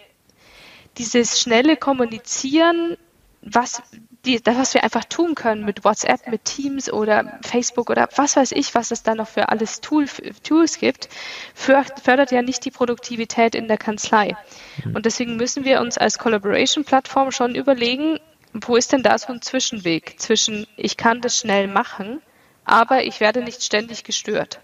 [0.97, 2.97] dieses schnelle Kommunizieren,
[3.41, 3.81] was
[4.25, 8.35] die, das, was wir einfach tun können mit WhatsApp, mit Teams oder Facebook oder was
[8.35, 10.05] weiß ich, was es da noch für alles Tool,
[10.43, 11.09] Tools gibt,
[11.55, 14.35] fördert ja nicht die Produktivität in der Kanzlei.
[14.83, 14.95] Mhm.
[14.95, 18.19] Und deswegen müssen wir uns als Collaboration-Plattform schon überlegen,
[18.53, 22.21] wo ist denn da so ein Zwischenweg zwischen, ich kann das schnell machen,
[22.63, 24.59] aber ich werde nicht ständig gestört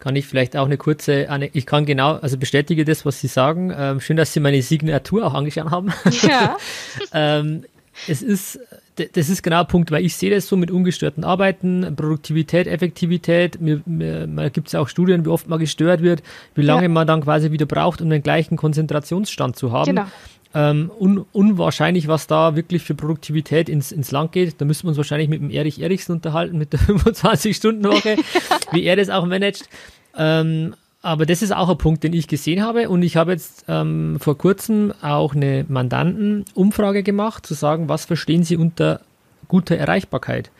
[0.00, 3.72] kann ich vielleicht auch eine kurze, ich kann genau, also bestätige das, was Sie sagen.
[3.76, 5.92] Ähm, schön, dass Sie meine Signatur auch angeschaut haben.
[6.22, 6.56] Ja.
[7.12, 7.64] ähm,
[8.08, 8.58] es ist,
[8.96, 13.60] das ist genau der Punkt, weil ich sehe das so mit ungestörten Arbeiten, Produktivität, Effektivität.
[13.60, 16.22] Mir, mir, gibt es auch Studien, wie oft man gestört wird,
[16.54, 16.88] wie lange ja.
[16.88, 19.86] man dann quasi wieder braucht, um den gleichen Konzentrationsstand zu haben.
[19.86, 20.06] Genau.
[20.52, 24.60] Ähm, un, unwahrscheinlich, was da wirklich für Produktivität ins, ins Land geht.
[24.60, 28.16] Da müssen wir uns wahrscheinlich mit dem Erich Erichsen unterhalten, mit der 25-Stunden-Woche,
[28.72, 29.68] wie er das auch managt.
[30.16, 32.88] Ähm, aber das ist auch ein Punkt, den ich gesehen habe.
[32.88, 38.42] Und ich habe jetzt ähm, vor kurzem auch eine Mandantenumfrage gemacht, zu sagen, was verstehen
[38.42, 39.00] Sie unter
[39.48, 40.50] guter Erreichbarkeit?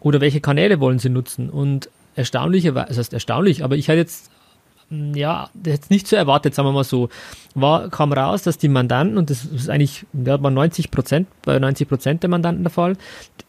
[0.00, 1.50] Oder welche Kanäle wollen Sie nutzen?
[1.50, 4.30] Und erstaunlicherweise, das heißt erstaunlich, aber ich hatte jetzt
[4.90, 7.08] ja, jetzt nicht so erwartet, sagen wir mal so,
[7.54, 11.58] war, kam raus, dass die Mandanten, und das ist eigentlich, ja, war 90 Prozent, bei
[11.58, 12.96] 90 Prozent der Mandanten der Fall,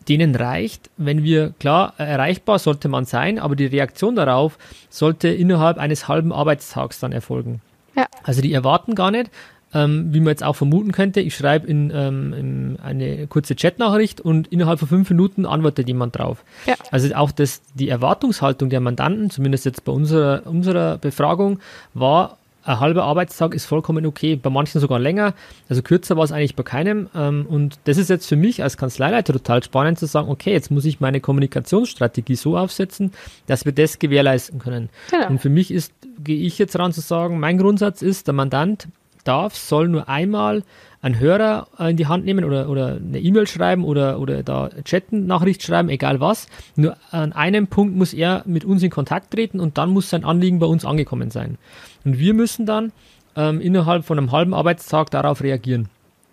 [0.08, 4.58] denen reicht, wenn wir, klar, erreichbar sollte man sein, aber die Reaktion darauf
[4.90, 7.62] sollte innerhalb eines halben Arbeitstags dann erfolgen.
[7.96, 8.06] Ja.
[8.24, 9.32] Also die erwarten gar nicht,
[9.74, 14.22] ähm, wie man jetzt auch vermuten könnte, ich schreibe in, ähm, in eine kurze Chatnachricht
[14.22, 16.44] und innerhalb von fünf Minuten antwortet jemand drauf.
[16.66, 16.76] Ja.
[16.92, 21.60] Also auch das, die Erwartungshaltung der Mandanten, zumindest jetzt bei unserer, unserer Befragung,
[21.94, 25.34] war ein halber Arbeitstag ist vollkommen okay, bei manchen sogar länger.
[25.68, 27.10] Also kürzer war es eigentlich bei keinem.
[27.16, 30.70] Ähm, und das ist jetzt für mich als Kanzleileiter total spannend zu sagen, okay, jetzt
[30.70, 33.14] muss ich meine Kommunikationsstrategie so aufsetzen,
[33.48, 34.90] dass wir das gewährleisten können.
[35.10, 35.30] Genau.
[35.30, 35.94] Und für mich ist,
[36.24, 38.88] gehe ich jetzt ran zu sagen, mein Grundsatz ist, der Mandant
[39.24, 40.64] darf, soll nur einmal
[41.02, 45.26] einen Hörer in die Hand nehmen oder, oder eine E-Mail schreiben oder, oder da chatten,
[45.26, 46.48] Nachricht schreiben, egal was.
[46.76, 50.24] Nur an einem Punkt muss er mit uns in Kontakt treten und dann muss sein
[50.24, 51.58] Anliegen bei uns angekommen sein.
[52.06, 52.92] Und wir müssen dann
[53.36, 55.90] ähm, innerhalb von einem halben Arbeitstag darauf reagieren.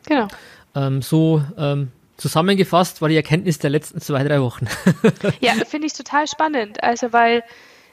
[0.06, 0.28] Genau.
[0.74, 4.66] Ähm, so ähm, zusammengefasst war die Erkenntnis der letzten zwei, drei Wochen.
[5.40, 6.82] ja, finde ich total spannend.
[6.82, 7.42] Also, weil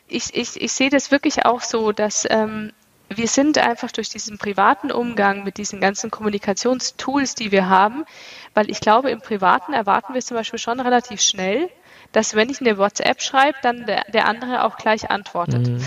[0.07, 2.71] ich, ich, ich sehe das wirklich auch so, dass ähm,
[3.09, 8.05] wir sind einfach durch diesen privaten Umgang mit diesen ganzen Kommunikationstools, die wir haben,
[8.53, 11.69] weil ich glaube, im Privaten erwarten wir zum Beispiel schon relativ schnell,
[12.11, 15.67] dass wenn ich eine WhatsApp schreibe, dann der, der andere auch gleich antwortet.
[15.67, 15.83] Mhm.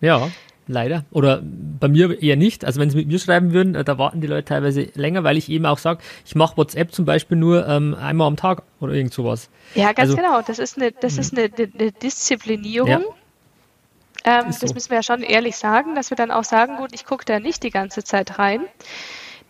[0.00, 0.28] Ja,
[0.66, 1.04] leider.
[1.10, 2.64] Oder bei mir eher nicht.
[2.64, 5.36] Also wenn sie mit mir schreiben würden, äh, da warten die Leute teilweise länger, weil
[5.36, 8.92] ich eben auch sage, ich mache WhatsApp zum Beispiel nur ähm, einmal am Tag oder
[8.92, 9.50] irgend sowas.
[9.74, 10.40] Ja, ganz also, genau.
[10.42, 12.88] Das ist eine, das ist eine, eine Disziplinierung.
[12.88, 13.00] Ja
[14.24, 14.74] ähm, das so.
[14.74, 17.40] müssen wir ja schon ehrlich sagen, dass wir dann auch sagen, gut, ich gucke da
[17.40, 18.60] nicht die ganze Zeit rein,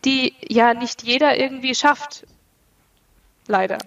[0.05, 2.25] die ja nicht jeder irgendwie schafft.
[3.51, 3.79] Leider.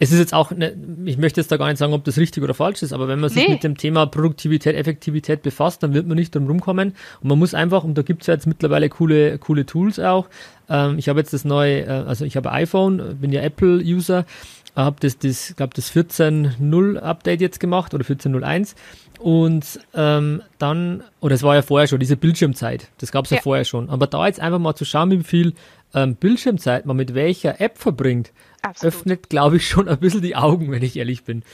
[0.00, 2.42] Es ist jetzt auch, ne, ich möchte jetzt da gar nicht sagen, ob das richtig
[2.42, 3.54] oder falsch ist, aber wenn man sich nee.
[3.54, 6.96] mit dem Thema Produktivität, Effektivität befasst, dann wird man nicht drum rumkommen.
[7.20, 10.26] Und man muss einfach, und da gibt es ja jetzt mittlerweile coole, coole Tools auch.
[10.68, 14.26] Ähm, ich habe jetzt das neue, äh, also ich habe iPhone, bin ja Apple-User,
[14.74, 18.74] habe das, das glaube das 14.0 Update jetzt gemacht oder 14.01
[19.22, 23.36] und ähm, dann, oder es war ja vorher schon, diese Bildschirmzeit, das gab es ja.
[23.36, 23.42] ja.
[23.42, 23.88] vorher schon.
[23.88, 25.54] Aber da jetzt einfach mal zu schauen, wie viel
[25.94, 28.94] ähm, Bildschirmzeit man mit welcher App verbringt, Absolut.
[28.94, 31.44] öffnet, glaube ich, schon ein bisschen die Augen, wenn ich ehrlich bin.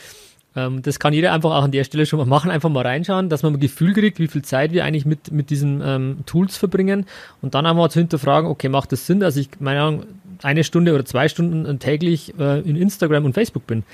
[0.57, 3.29] Ähm, das kann jeder einfach auch an der Stelle schon mal machen, einfach mal reinschauen,
[3.29, 6.57] dass man ein Gefühl kriegt, wie viel Zeit wir eigentlich mit, mit diesen ähm, Tools
[6.57, 7.07] verbringen
[7.43, 10.05] und dann einmal zu hinterfragen, okay, macht das Sinn, dass ich, meine Ahnung,
[10.43, 13.85] eine Stunde oder zwei Stunden täglich äh, in Instagram und Facebook bin?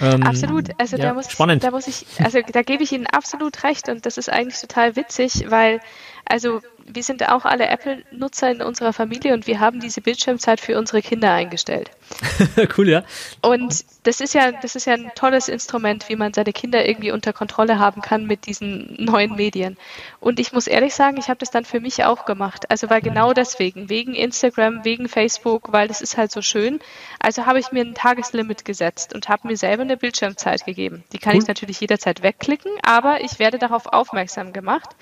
[0.00, 0.68] Ähm, absolut.
[0.78, 1.64] Also ja, da muss spannend.
[1.64, 4.96] da muss ich, also da gebe ich Ihnen absolut recht und das ist eigentlich total
[4.96, 5.80] witzig, weil
[6.28, 10.78] also wir sind auch alle Apple-Nutzer in unserer Familie und wir haben diese Bildschirmzeit für
[10.78, 11.90] unsere Kinder eingestellt.
[12.78, 13.02] cool, ja.
[13.42, 17.10] Und das ist ja, das ist ja ein tolles Instrument, wie man seine Kinder irgendwie
[17.10, 19.76] unter Kontrolle haben kann mit diesen neuen Medien.
[20.20, 22.70] Und ich muss ehrlich sagen, ich habe das dann für mich auch gemacht.
[22.70, 26.78] Also weil genau deswegen, wegen Instagram, wegen Facebook, weil das ist halt so schön.
[27.18, 31.04] Also habe ich mir ein Tageslimit gesetzt und habe mir selber eine Bildschirmzeit gegeben.
[31.12, 31.42] Die kann cool.
[31.42, 34.94] ich natürlich jederzeit wegklicken, aber ich werde darauf aufmerksam gemacht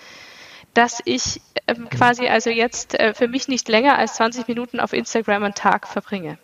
[0.74, 4.92] dass ich ähm, quasi also jetzt äh, für mich nicht länger als 20 Minuten auf
[4.92, 6.38] Instagram am Tag verbringe.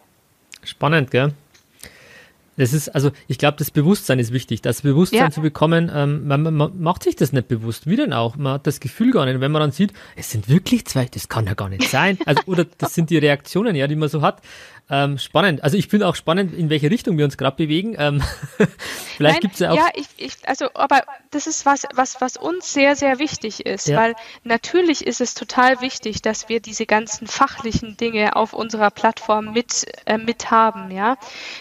[0.62, 1.34] Spannend, gell?
[2.56, 5.30] Das ist, also ich glaube, das Bewusstsein ist wichtig, das Bewusstsein ja.
[5.30, 5.90] zu bekommen.
[5.94, 7.86] Ähm, man, man, macht sich das nicht bewusst.
[7.86, 8.36] Wie denn auch?
[8.36, 9.40] Man hat das Gefühl gar nicht.
[9.40, 12.18] Wenn man dann sieht, es sind wirklich zwei, das kann ja gar nicht sein.
[12.26, 14.42] Also, oder das sind die Reaktionen, ja, die man so hat.
[14.90, 15.62] Ähm, spannend.
[15.62, 17.94] Also ich finde auch spannend, in welche Richtung wir uns gerade bewegen.
[17.96, 18.22] Ähm,
[19.16, 19.76] vielleicht gibt es ja auch.
[19.76, 23.86] Ja, ich, ich, also, aber das ist was, was, was uns sehr, sehr wichtig ist,
[23.86, 23.96] ja.
[23.96, 29.52] weil natürlich ist es total wichtig, dass wir diese ganzen fachlichen Dinge auf unserer Plattform
[29.52, 31.16] mit, äh, mit haben, ja.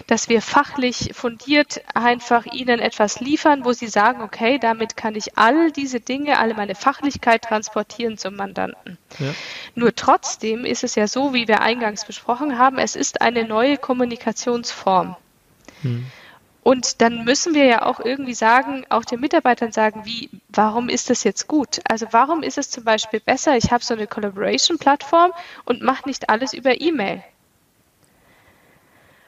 [0.08, 5.38] Dass wir fachlich fundiert einfach ihnen etwas liefern, wo sie sagen, okay, damit kann ich
[5.38, 8.98] all diese Dinge, alle meine Fachlichkeit transportieren zum Mandanten.
[9.20, 9.34] Ja.
[9.76, 13.78] Nur trotzdem ist es ja so, wie wir eingangs besprochen haben, es ist eine neue
[13.78, 15.16] Kommunikationsform.
[15.82, 16.06] Hm.
[16.62, 21.10] Und dann müssen wir ja auch irgendwie sagen, auch den Mitarbeitern sagen, wie, warum ist
[21.10, 21.80] das jetzt gut?
[21.90, 25.32] Also warum ist es zum Beispiel besser, ich habe so eine Collaboration-Plattform
[25.66, 27.24] und mache nicht alles über E-Mail?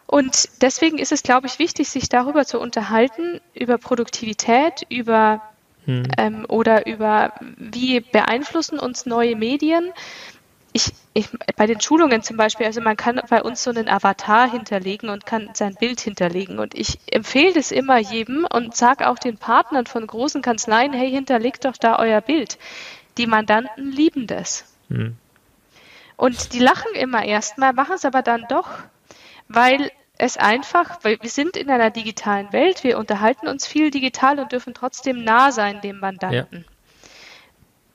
[0.08, 5.42] Und deswegen ist es, glaube ich, wichtig, sich darüber zu unterhalten, über Produktivität, über
[5.86, 6.04] hm.
[6.18, 9.92] ähm, oder über wie beeinflussen uns neue Medien
[10.74, 14.50] ich, ich, bei den Schulungen zum Beispiel, also man kann bei uns so einen Avatar
[14.50, 16.60] hinterlegen und kann sein Bild hinterlegen.
[16.60, 21.12] Und ich empfehle das immer jedem und sage auch den Partnern von großen Kanzleien, hey,
[21.12, 22.58] hinterlegt doch da euer Bild.
[23.18, 24.66] Die Mandanten lieben das.
[24.88, 25.18] Mhm.
[26.16, 28.70] Und die lachen immer erstmal, machen es aber dann doch,
[29.50, 34.40] weil es einfach, weil wir sind in einer digitalen Welt, wir unterhalten uns viel digital
[34.40, 36.60] und dürfen trotzdem nah sein dem Mandanten.
[36.60, 37.08] Ja.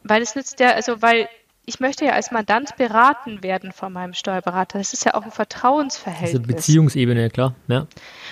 [0.02, 1.28] Weil es nützt ja, also weil
[1.66, 4.78] ich möchte ja als Mandant beraten werden von meinem Steuerberater.
[4.78, 6.36] Das ist ja auch ein Vertrauensverhältnis.
[6.36, 7.56] Also Beziehungsebene, klar.
[7.66, 7.88] Ja.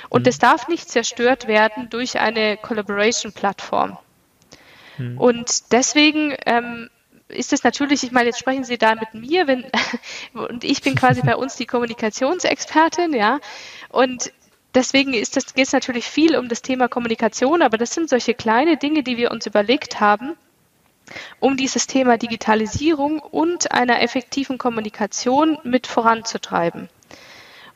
[0.08, 0.24] Und mhm.
[0.24, 3.98] das darf nicht zerstört werden durch eine Collaboration-Plattform.
[4.98, 5.18] Mhm.
[5.18, 6.88] Und deswegen ähm,
[7.26, 9.64] ist es natürlich, ich meine, jetzt sprechen Sie da mit mir, wenn,
[10.34, 13.40] und ich bin quasi bei uns die Kommunikationsexpertin, ja.
[13.88, 14.32] Und
[14.76, 19.02] deswegen geht es natürlich viel um das Thema Kommunikation, aber das sind solche kleine Dinge,
[19.02, 20.36] die wir uns überlegt haben,
[21.40, 26.88] um dieses Thema Digitalisierung und einer effektiven Kommunikation mit voranzutreiben.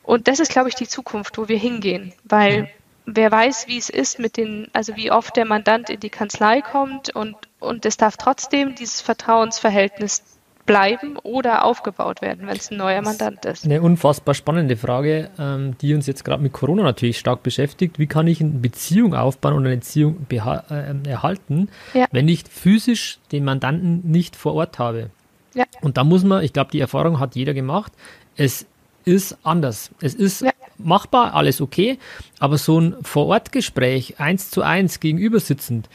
[0.03, 2.70] Und das ist, glaube ich, die Zukunft, wo wir hingehen, weil
[3.05, 6.62] wer weiß, wie es ist mit den, also wie oft der Mandant in die Kanzlei
[6.62, 10.22] kommt und, und es darf trotzdem dieses Vertrauensverhältnis
[10.69, 13.64] bleiben oder aufgebaut werden, wenn es ein neuer Mandant ist?
[13.64, 17.99] Eine unfassbar spannende Frage, ähm, die uns jetzt gerade mit Corona natürlich stark beschäftigt.
[17.99, 22.07] Wie kann ich eine Beziehung aufbauen und eine Beziehung äh, erhalten, ja.
[22.12, 25.11] wenn ich physisch den Mandanten nicht vor Ort habe?
[25.55, 25.64] Ja.
[25.81, 27.93] Und da muss man, ich glaube, die Erfahrung hat jeder gemacht,
[28.37, 28.66] es
[29.05, 29.91] ist anders.
[30.01, 30.51] Es ist ja.
[30.77, 31.99] machbar, alles okay,
[32.39, 35.89] aber so ein Vor-Ort-Gespräch, eins zu eins gegenüber sitzend,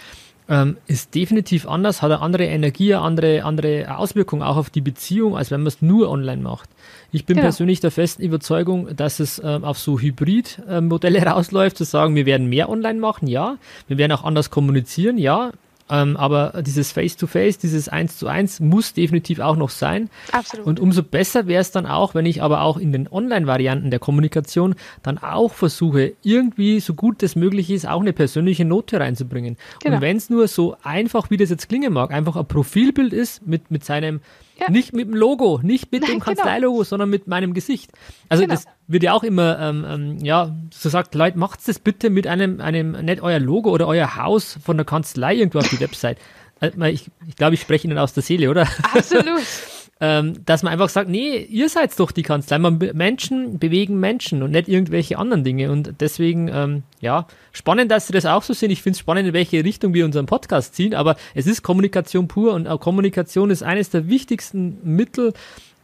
[0.49, 4.81] ähm, ist definitiv anders, hat eine andere Energie, eine andere, andere Auswirkung auch auf die
[4.81, 6.69] Beziehung, als wenn man es nur online macht.
[7.11, 7.43] Ich bin ja.
[7.43, 12.25] persönlich der festen Überzeugung, dass es ähm, auf so Hybrid-Modelle äh, rausläuft, zu sagen, wir
[12.25, 13.57] werden mehr online machen, ja.
[13.87, 15.51] Wir werden auch anders kommunizieren, ja.
[15.93, 20.09] Ähm, aber dieses Face-to-Face, -face, dieses Eins zu eins muss definitiv auch noch sein.
[20.31, 20.65] Absolut.
[20.65, 23.99] Und umso besser wäre es dann auch, wenn ich aber auch in den Online-Varianten der
[23.99, 24.73] Kommunikation
[25.03, 29.55] dann auch versuche, irgendwie so gut es möglich ist, auch eine persönliche Note reinzubringen.
[29.83, 29.95] Genau.
[29.95, 33.45] Und wenn es nur so einfach, wie das jetzt klingen mag, einfach ein Profilbild ist
[33.45, 34.21] mit, mit seinem
[34.59, 34.69] ja.
[34.69, 36.25] Nicht mit dem Logo, nicht mit Nein, dem genau.
[36.25, 36.83] Kanzleilogo, genau.
[36.83, 37.91] sondern mit meinem Gesicht.
[38.29, 38.55] Also genau.
[38.55, 42.27] das wird ja auch immer, ähm, ähm, ja, so sagt, Leute, macht das bitte mit
[42.27, 46.17] einem, einem, nicht euer Logo oder euer Haus von der Kanzlei irgendwo auf die Website.
[46.61, 48.67] Äh, ich, ich glaube, ich spreche Ihnen aus der Seele, oder?
[48.93, 49.41] Absolut.
[50.03, 52.59] ähm, dass man einfach sagt, nee, ihr seid doch die Kanzlei.
[52.59, 55.71] Man, Menschen bewegen Menschen und nicht irgendwelche anderen Dinge.
[55.71, 58.69] Und deswegen, ähm, ja, spannend, dass Sie das auch so sehen.
[58.69, 60.93] Ich finde es spannend, in welche Richtung wir unseren Podcast ziehen.
[60.93, 65.31] Aber es ist Kommunikation pur und auch Kommunikation ist eines der wichtigsten Mittel,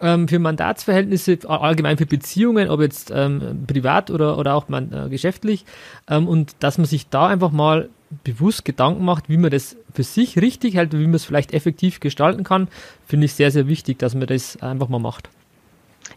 [0.01, 5.09] ähm, für Mandatsverhältnisse, allgemein für Beziehungen, ob jetzt ähm, privat oder, oder auch man, äh,
[5.09, 5.65] geschäftlich,
[6.09, 7.89] ähm, und dass man sich da einfach mal
[8.23, 11.99] bewusst Gedanken macht, wie man das für sich richtig hält wie man es vielleicht effektiv
[11.99, 12.67] gestalten kann,
[13.07, 15.29] finde ich sehr, sehr wichtig, dass man das einfach mal macht.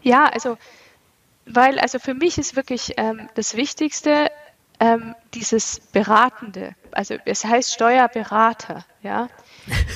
[0.01, 0.57] Ja, also,
[1.45, 4.31] weil, also für mich ist wirklich ähm, das Wichtigste,
[4.79, 6.75] ähm, dieses Beratende.
[6.91, 9.29] Also es heißt Steuerberater, ja.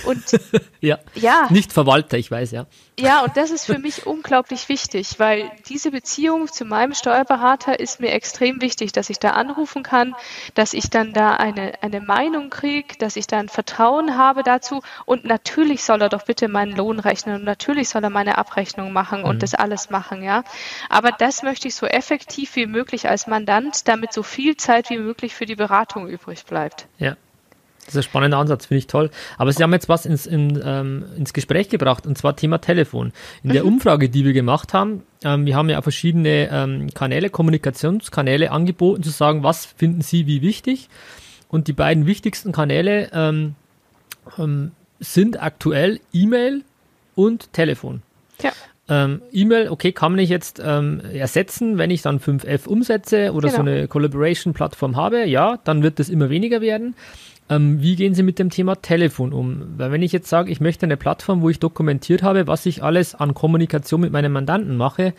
[0.06, 0.24] Und
[0.82, 2.68] ja, ja, nicht Verwalter, ich weiß, ja.
[3.00, 8.00] Ja, und das ist für mich unglaublich wichtig, weil diese Beziehung zu meinem Steuerberater ist
[8.00, 10.16] mir extrem wichtig, dass ich da anrufen kann,
[10.56, 14.82] dass ich dann da eine, eine Meinung kriege, dass ich da ein Vertrauen habe dazu.
[15.06, 18.92] Und natürlich soll er doch bitte meinen Lohn rechnen und natürlich soll er meine Abrechnung
[18.92, 19.40] machen und mhm.
[19.40, 20.44] das alles machen, ja.
[20.90, 24.98] Aber das möchte ich so effektiv wie möglich als Mandant, damit so viel Zeit wie
[24.98, 26.88] möglich für die Beratung übrig bleibt.
[26.98, 27.16] Ja.
[27.88, 29.10] Das ist ein spannender Ansatz, finde ich toll.
[29.38, 33.14] Aber Sie haben jetzt was ins, in, ähm, ins Gespräch gebracht, und zwar Thema Telefon.
[33.44, 33.54] In mhm.
[33.54, 39.04] der Umfrage, die wir gemacht haben, ähm, wir haben ja verschiedene ähm, Kanäle, Kommunikationskanäle angeboten,
[39.04, 40.90] zu sagen, was finden Sie wie wichtig.
[41.48, 43.56] Und die beiden wichtigsten Kanäle ähm,
[44.38, 46.64] ähm, sind aktuell E-Mail
[47.16, 48.02] und Telefon.
[48.42, 48.52] Ja.
[48.90, 53.50] Ähm, E-Mail, okay, kann man nicht jetzt ähm, ersetzen, wenn ich dann 5F umsetze oder
[53.50, 53.64] genau.
[53.64, 55.26] so eine Collaboration-Plattform habe.
[55.26, 56.96] Ja, dann wird das immer weniger werden.
[57.50, 59.76] Ähm, wie gehen Sie mit dem Thema Telefon um?
[59.78, 62.84] Weil wenn ich jetzt sage, ich möchte eine Plattform, wo ich dokumentiert habe, was ich
[62.84, 65.14] alles an Kommunikation mit meinem Mandanten mache,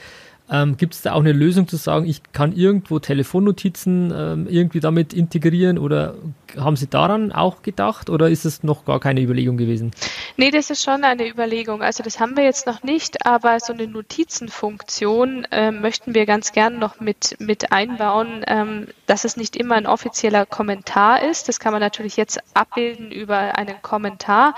[0.51, 4.81] ähm, Gibt es da auch eine Lösung zu sagen, ich kann irgendwo Telefonnotizen ähm, irgendwie
[4.81, 6.15] damit integrieren oder
[6.57, 9.91] haben Sie daran auch gedacht oder ist es noch gar keine Überlegung gewesen?
[10.37, 11.83] Nee, das ist schon eine Überlegung.
[11.83, 16.53] Also das haben wir jetzt noch nicht, aber so eine Notizenfunktion äh, möchten wir ganz
[16.53, 21.49] gern noch mit, mit einbauen, ähm, dass es nicht immer ein offizieller Kommentar ist.
[21.49, 24.55] Das kann man natürlich jetzt abbilden über einen Kommentar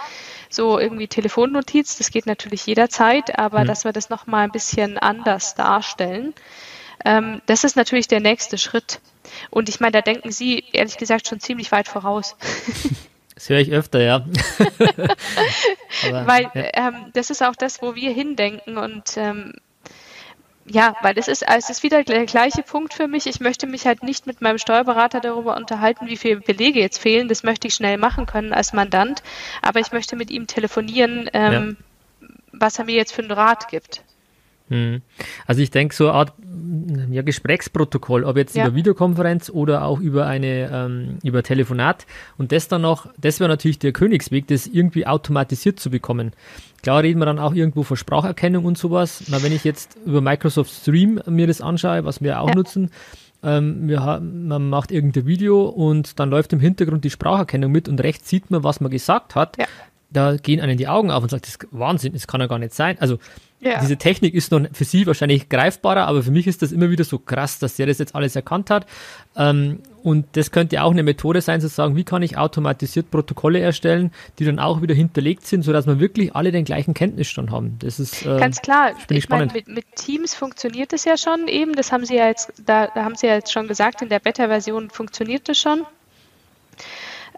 [0.50, 3.68] so irgendwie Telefonnotiz, das geht natürlich jederzeit, aber mhm.
[3.68, 6.34] dass wir das nochmal ein bisschen anders darstellen.
[7.04, 9.00] Ähm, das ist natürlich der nächste Schritt.
[9.50, 12.36] Und ich meine, da denken Sie ehrlich gesagt schon ziemlich weit voraus.
[13.40, 14.16] Das höre ich öfter, ja.
[16.06, 16.50] Aber, Weil.
[16.52, 19.54] Ähm, das ist auch das, wo wir hindenken und ähm,
[20.66, 23.26] ja, weil es ist, es ist wieder der gleiche Punkt für mich.
[23.26, 27.28] Ich möchte mich halt nicht mit meinem Steuerberater darüber unterhalten, wie viele Belege jetzt fehlen.
[27.28, 29.22] Das möchte ich schnell machen können als Mandant.
[29.62, 31.76] Aber ich möchte mit ihm telefonieren, ähm,
[32.20, 32.28] ja.
[32.52, 34.02] was er mir jetzt für einen Rat gibt.
[34.70, 35.02] Hm.
[35.46, 36.32] Also ich denke, so eine Art
[37.10, 38.66] ja, Gesprächsprotokoll, ob jetzt ja.
[38.66, 42.06] über Videokonferenz oder auch über eine ähm, über Telefonat
[42.38, 46.32] und das dann noch, das wäre natürlich der Königsweg, das irgendwie automatisiert zu bekommen.
[46.82, 49.24] Klar reden wir dann auch irgendwo von Spracherkennung und sowas.
[49.28, 52.54] Na, wenn ich jetzt über Microsoft Stream mir das anschaue, was wir auch ja.
[52.54, 52.90] nutzen,
[53.42, 57.88] ähm, wir haben, man macht irgendein Video und dann läuft im Hintergrund die Spracherkennung mit
[57.88, 59.58] und rechts sieht man, was man gesagt hat.
[59.58, 59.66] Ja
[60.12, 62.58] da gehen einem die Augen auf und sagt, das ist Wahnsinn, das kann ja gar
[62.58, 62.96] nicht sein.
[63.00, 63.18] Also
[63.60, 63.80] ja.
[63.80, 67.04] diese Technik ist noch für Sie wahrscheinlich greifbarer, aber für mich ist das immer wieder
[67.04, 68.86] so krass, dass der das jetzt alles erkannt hat.
[69.36, 73.60] Ähm, und das könnte auch eine Methode sein, zu sagen, wie kann ich automatisiert Protokolle
[73.60, 77.76] erstellen, die dann auch wieder hinterlegt sind, sodass wir wirklich alle den gleichen Kenntnisstand haben.
[77.80, 78.92] Das ist äh, ganz klar.
[79.10, 81.74] Ich, ich meine, mit, mit, Teams funktioniert das ja schon eben.
[81.74, 84.20] Das haben Sie ja jetzt, da, da haben Sie ja jetzt schon gesagt, in der
[84.20, 85.84] Beta-Version funktioniert das schon.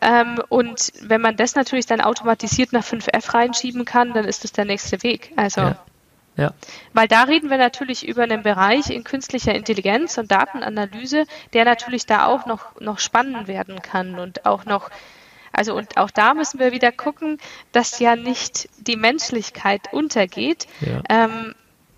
[0.00, 4.52] Ähm, und wenn man das natürlich dann automatisiert nach 5F reinschieben kann, dann ist das
[4.52, 5.32] der nächste Weg.
[5.34, 5.62] Also.
[5.62, 5.84] Ja.
[6.36, 6.52] Ja.
[6.92, 12.06] Weil da reden wir natürlich über einen Bereich in künstlicher Intelligenz und Datenanalyse, der natürlich
[12.06, 14.90] da auch noch, noch spannend werden kann und auch noch,
[15.52, 17.38] also und auch da müssen wir wieder gucken,
[17.72, 20.66] dass ja nicht die Menschlichkeit untergeht.
[20.80, 21.02] Ja.
[21.10, 21.54] Ähm,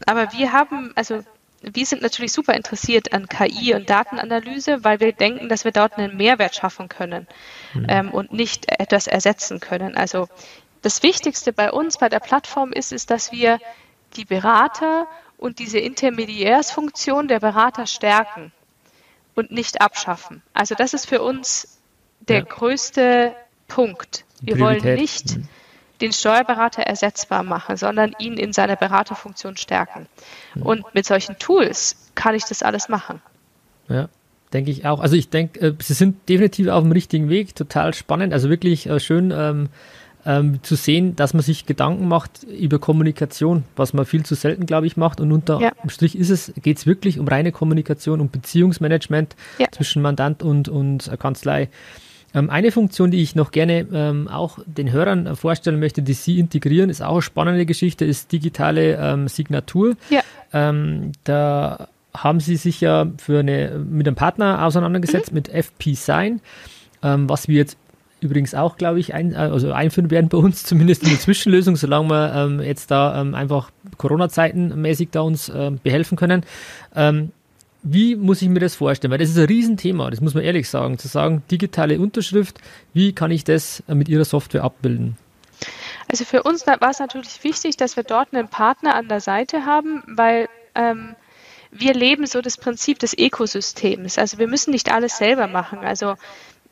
[0.07, 1.22] aber wir haben, also
[1.62, 5.97] wir sind natürlich super interessiert an KI und Datenanalyse, weil wir denken, dass wir dort
[5.97, 7.26] einen Mehrwert schaffen können
[7.72, 7.87] mhm.
[7.89, 9.97] ähm, und nicht etwas ersetzen können.
[9.97, 10.28] Also
[10.82, 13.59] das Wichtigste bei uns, bei der Plattform ist, ist, dass wir
[14.17, 15.07] die Berater
[15.37, 18.53] und diese Intermediärsfunktion der Berater stärken
[19.35, 20.43] und nicht abschaffen.
[20.53, 21.79] Also das ist für uns
[22.21, 22.45] der ja.
[22.45, 23.35] größte
[23.69, 24.25] Punkt.
[24.41, 24.85] Wir Priorität.
[24.85, 25.49] wollen nicht mhm
[26.01, 30.07] den Steuerberater ersetzbar machen, sondern ihn in seiner Beraterfunktion stärken.
[30.55, 30.62] Mhm.
[30.62, 33.21] Und mit solchen Tools kann ich das alles machen.
[33.89, 34.09] Ja,
[34.53, 35.01] denke ich auch.
[35.01, 38.33] Also ich denke, äh, sie sind definitiv auf dem richtigen Weg, total spannend.
[38.33, 39.69] Also wirklich äh, schön ähm,
[40.27, 44.66] ähm, zu sehen, dass man sich Gedanken macht über Kommunikation, was man viel zu selten,
[44.66, 45.20] glaube ich, macht.
[45.20, 45.72] Und unter ja.
[45.87, 49.66] Strich ist es, geht es wirklich um reine Kommunikation, um Beziehungsmanagement ja.
[49.70, 51.68] zwischen Mandant und, und Kanzlei.
[52.35, 56.14] Ähm, eine Funktion, die ich noch gerne ähm, auch den Hörern äh, vorstellen möchte, die
[56.14, 59.97] Sie integrieren, ist auch eine spannende Geschichte, ist digitale ähm, Signatur.
[60.11, 60.20] Ja.
[60.53, 65.37] Ähm, da haben Sie sich ja für eine, mit einem Partner auseinandergesetzt, mhm.
[65.37, 66.41] mit FP Sign,
[67.03, 67.77] ähm, was wir jetzt
[68.25, 72.09] übrigens auch, glaube ich, ein, also einführen werden bei uns, zumindest in der Zwischenlösung, solange
[72.09, 76.45] wir ähm, jetzt da ähm, einfach Corona-Zeiten mäßig da uns äh, behelfen können.
[76.95, 77.31] Ähm,
[77.83, 79.11] wie muss ich mir das vorstellen?
[79.12, 80.99] Weil das ist ein Riesenthema, das muss man ehrlich sagen.
[80.99, 82.59] Zu sagen, digitale Unterschrift,
[82.95, 85.18] wie kann ich das mit Ihrer Software abbilden?
[86.11, 89.66] Also für uns war es natürlich wichtig, dass wir dort einen Partner an der Seite
[89.66, 91.14] haben, weil ähm,
[91.70, 94.16] wir leben so das Prinzip des Ökosystems.
[94.18, 95.81] Also wir müssen nicht alles selber machen.
[95.81, 96.14] Also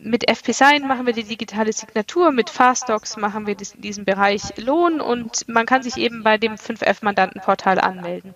[0.02, 5.48] mit FP-Sign machen wir die digitale Signatur, mit Fastdocs machen wir diesen Bereich Lohn und
[5.48, 8.34] man kann sich eben bei dem 5F-Mandantenportal anmelden.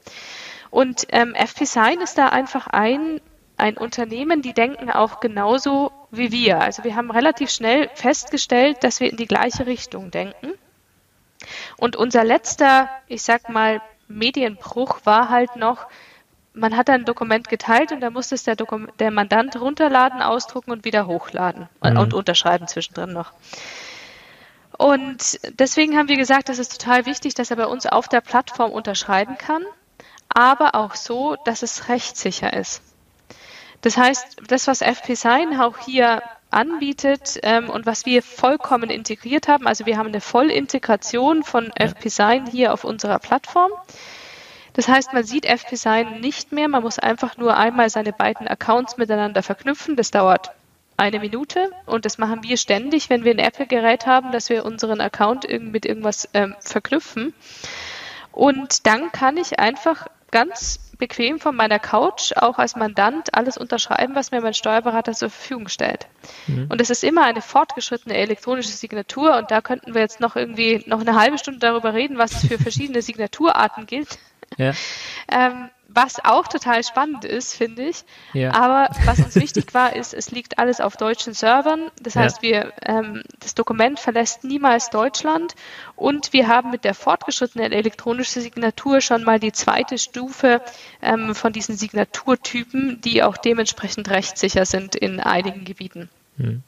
[0.71, 3.21] Und ähm, FP Sign ist da einfach ein,
[3.57, 6.61] ein Unternehmen, die denken auch genauso wie wir.
[6.61, 10.53] Also wir haben relativ schnell festgestellt, dass wir in die gleiche Richtung denken.
[11.77, 15.87] Und unser letzter, ich sag mal, Medienbruch war halt noch,
[16.57, 20.73] man hat ein Dokument geteilt und da musste es der, Dokum der Mandant runterladen, ausdrucken
[20.73, 21.99] und wieder hochladen mhm.
[21.99, 23.33] und unterschreiben zwischendrin noch.
[24.77, 28.21] Und deswegen haben wir gesagt, es ist total wichtig, dass er bei uns auf der
[28.21, 29.65] Plattform unterschreiben kann
[30.29, 32.83] aber auch so, dass es rechtssicher ist.
[33.81, 39.49] Das heißt, das, was FP Sign auch hier anbietet ähm, und was wir vollkommen integriert
[39.49, 43.71] haben, also wir haben eine Vollintegration von FP Sign hier auf unserer Plattform.
[44.77, 48.47] Das heißt, man sieht FP Sign nicht mehr, man muss einfach nur einmal seine beiden
[48.47, 49.97] Accounts miteinander verknüpfen.
[49.97, 50.51] Das dauert
[50.99, 55.01] eine Minute und das machen wir ständig, wenn wir ein Apple-Gerät haben, dass wir unseren
[55.01, 57.33] Account mit irgendwas ähm, verknüpfen.
[58.33, 64.14] Und dann kann ich einfach ganz bequem von meiner Couch auch als Mandant alles unterschreiben,
[64.14, 66.07] was mir mein Steuerberater zur Verfügung stellt.
[66.49, 66.66] Mhm.
[66.68, 70.85] Und es ist immer eine fortgeschrittene elektronische Signatur und da könnten wir jetzt noch irgendwie
[70.87, 74.18] noch eine halbe Stunde darüber reden, was es für verschiedene Signaturarten gilt.
[74.57, 74.73] Ja.
[75.31, 78.05] ähm, was auch total spannend ist, finde ich.
[78.33, 78.53] Ja.
[78.53, 81.91] Aber was uns wichtig war, ist, es liegt alles auf deutschen Servern.
[82.03, 82.23] Das ja.
[82.23, 85.55] heißt, wir, ähm, das Dokument verlässt niemals Deutschland
[85.95, 90.61] und wir haben mit der fortgeschrittenen elektronischen Signatur schon mal die zweite Stufe
[91.01, 96.11] ähm, von diesen Signaturtypen, die auch dementsprechend rechtssicher sind in einigen Gebieten.
[96.37, 96.63] Hm.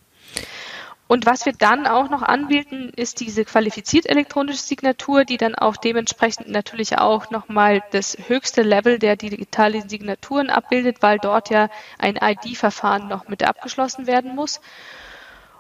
[1.09, 5.79] Und was wir dann auch noch anbieten, ist diese qualifiziert elektronische Signatur, die dann auch
[5.79, 12.19] dementsprechend natürlich auch nochmal das höchste Level der digitalen Signaturen abbildet, weil dort ja ein
[12.21, 14.61] ID-Verfahren noch mit abgeschlossen werden muss.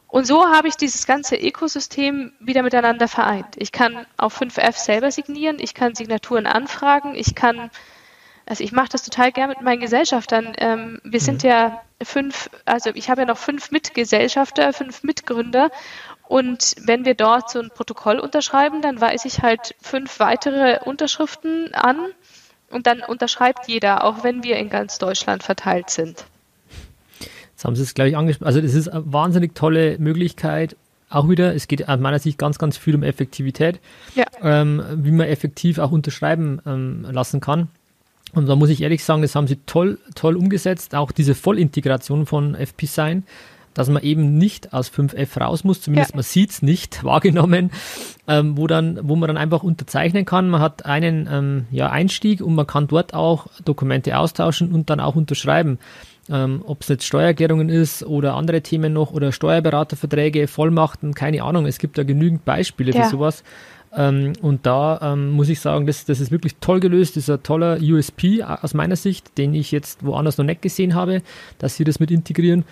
[0.06, 3.56] Und so habe ich dieses ganze Ökosystem wieder miteinander vereint.
[3.56, 7.70] Ich kann auf 5F selber signieren, ich kann Signaturen anfragen, ich kann
[8.48, 10.54] also ich mache das total gern mit meinen Gesellschaftern.
[10.56, 11.24] Ähm, wir mhm.
[11.24, 15.70] sind ja fünf, also ich habe ja noch fünf Mitgesellschafter, fünf Mitgründer.
[16.28, 21.74] Und wenn wir dort so ein Protokoll unterschreiben, dann weise ich halt fünf weitere Unterschriften
[21.74, 21.98] an
[22.70, 26.24] und dann unterschreibt jeder, auch wenn wir in ganz Deutschland verteilt sind.
[27.50, 28.46] Jetzt haben Sie es, glaube ich, angesprochen.
[28.46, 30.76] Also das ist eine wahnsinnig tolle Möglichkeit,
[31.10, 33.80] auch wieder, es geht aus meiner Sicht ganz, ganz viel um Effektivität,
[34.14, 34.24] ja.
[34.42, 37.68] ähm, wie man effektiv auch unterschreiben ähm, lassen kann.
[38.32, 40.94] Und da muss ich ehrlich sagen, das haben sie toll, toll umgesetzt.
[40.94, 43.24] Auch diese Vollintegration von FP-Sign,
[43.74, 46.16] dass man eben nicht aus 5F raus muss, zumindest ja.
[46.16, 47.70] man sieht es nicht wahrgenommen,
[48.26, 50.50] ähm, wo, dann, wo man dann einfach unterzeichnen kann.
[50.50, 55.00] Man hat einen ähm, ja, Einstieg und man kann dort auch Dokumente austauschen und dann
[55.00, 55.78] auch unterschreiben.
[56.30, 61.64] Ähm, Ob es jetzt Steuererklärungen ist oder andere Themen noch oder Steuerberaterverträge, Vollmachten, keine Ahnung.
[61.64, 63.04] Es gibt da genügend Beispiele ja.
[63.04, 63.42] für sowas.
[63.94, 67.16] Ähm, und da ähm, muss ich sagen, das, das ist wirklich toll gelöst.
[67.16, 70.94] Das ist ein toller USP aus meiner Sicht, den ich jetzt woanders noch nicht gesehen
[70.94, 71.22] habe,
[71.58, 72.64] dass sie das mit integrieren.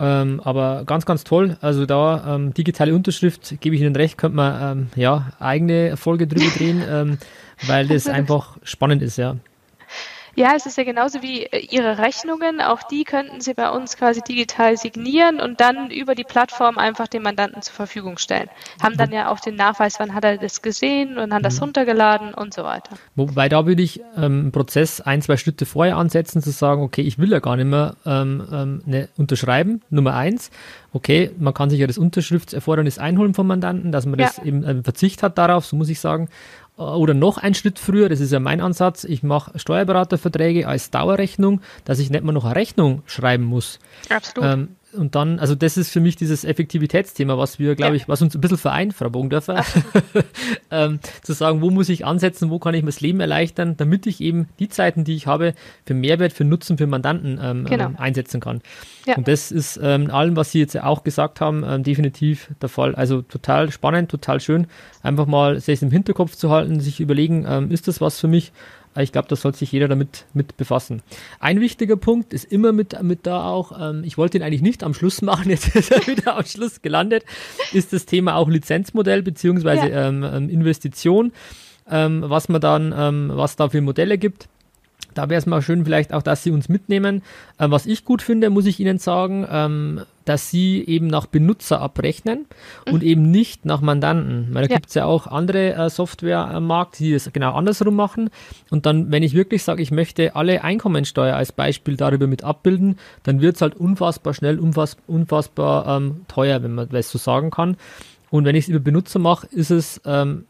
[0.00, 1.56] Ähm, aber ganz, ganz toll.
[1.60, 6.26] Also da ähm, digitale Unterschrift, gebe ich Ihnen recht, könnte man ähm, ja eigene Folge
[6.26, 7.18] drüber drehen, ähm,
[7.66, 9.36] weil das einfach spannend ist, ja.
[10.34, 12.60] Ja, es ist ja genauso wie äh, Ihre Rechnungen.
[12.60, 17.06] Auch die könnten Sie bei uns quasi digital signieren und dann über die Plattform einfach
[17.06, 18.48] dem Mandanten zur Verfügung stellen.
[18.82, 21.64] Haben dann ja auch den Nachweis, wann hat er das gesehen und hat das mhm.
[21.64, 22.96] runtergeladen und so weiter.
[23.14, 27.02] Wobei da würde ich ähm, einen Prozess ein, zwei Schritte vorher ansetzen, zu sagen, okay,
[27.02, 30.50] ich will ja gar nicht mehr ähm, ähm, ne, unterschreiben, Nummer eins.
[30.94, 34.26] Okay, man kann sich ja das Unterschriftserfordernis einholen vom Mandanten, dass man ja.
[34.26, 36.28] das eben einen Verzicht hat darauf, so muss ich sagen.
[36.76, 41.60] Oder noch einen Schritt früher, das ist ja mein Ansatz, ich mache Steuerberaterverträge als Dauerrechnung,
[41.84, 43.78] dass ich nicht mehr noch eine Rechnung schreiben muss.
[44.08, 44.50] Absolut.
[44.50, 48.22] Ähm, und dann, also das ist für mich dieses Effektivitätsthema, was wir, glaube ich, was
[48.22, 49.64] uns ein bisschen vereint, Frau Bogendörfer,
[50.70, 54.06] ähm, zu sagen, wo muss ich ansetzen, wo kann ich mir das Leben erleichtern, damit
[54.06, 55.54] ich eben die Zeiten, die ich habe,
[55.86, 57.86] für Mehrwert, für Nutzen, für Mandanten ähm, genau.
[57.86, 58.60] ähm, einsetzen kann.
[59.06, 59.16] Ja.
[59.16, 62.94] Und das ist ähm, allem, was Sie jetzt auch gesagt haben, ähm, definitiv der Fall.
[62.94, 64.66] Also total spannend, total schön,
[65.02, 68.52] einfach mal sich im Hinterkopf zu halten, sich überlegen, ähm, ist das was für mich?
[68.96, 71.02] Ich glaube, da sollte sich jeder damit mit befassen.
[71.40, 74.84] Ein wichtiger Punkt ist immer mit, mit da auch, ähm, ich wollte ihn eigentlich nicht
[74.84, 77.24] am Schluss machen, jetzt ist er wieder am Schluss gelandet,
[77.72, 80.08] ist das Thema auch Lizenzmodell beziehungsweise ja.
[80.08, 81.32] ähm, ähm Investition,
[81.90, 84.48] ähm, was man dann, ähm, was da für Modelle gibt.
[85.14, 87.22] Da wäre es mal schön, vielleicht auch, dass Sie uns mitnehmen.
[87.58, 91.80] Äh, was ich gut finde, muss ich Ihnen sagen, ähm, dass Sie eben nach Benutzer
[91.80, 92.46] abrechnen
[92.86, 92.92] mhm.
[92.92, 94.48] und eben nicht nach Mandanten.
[94.52, 94.76] Weil da ja.
[94.76, 98.30] gibt es ja auch andere äh, Software am Markt, die das genau andersrum machen.
[98.70, 102.98] Und dann, wenn ich wirklich sage, ich möchte alle Einkommensteuer als Beispiel darüber mit abbilden,
[103.22, 107.50] dann wird es halt unfassbar schnell, unfass, unfassbar ähm, teuer, wenn man das so sagen
[107.50, 107.76] kann.
[108.30, 110.46] Und wenn ich es über Benutzer mache, ist es ähm,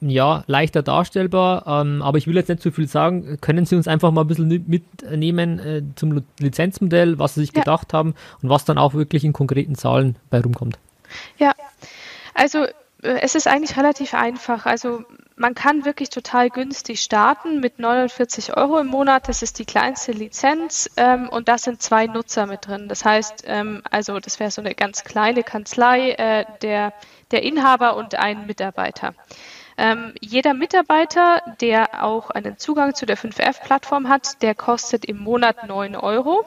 [0.00, 3.38] ja, leichter darstellbar, ähm, aber ich will jetzt nicht zu viel sagen.
[3.40, 7.60] Können Sie uns einfach mal ein bisschen mitnehmen äh, zum Lizenzmodell, was Sie sich ja.
[7.60, 10.78] gedacht haben und was dann auch wirklich in konkreten Zahlen bei rumkommt?
[11.38, 11.52] Ja,
[12.34, 12.64] also
[13.02, 14.66] äh, es ist eigentlich relativ einfach.
[14.66, 15.04] Also
[15.36, 19.28] man kann wirklich total günstig starten mit 49 Euro im Monat.
[19.28, 22.88] Das ist die kleinste Lizenz ähm, und da sind zwei Nutzer mit drin.
[22.88, 26.92] Das heißt, ähm, also das wäre so eine ganz kleine Kanzlei, äh, der,
[27.30, 29.14] der Inhaber und ein Mitarbeiter.
[29.80, 35.66] Ähm, jeder Mitarbeiter, der auch einen Zugang zu der 5F-Plattform hat, der kostet im Monat
[35.66, 36.44] 9 Euro.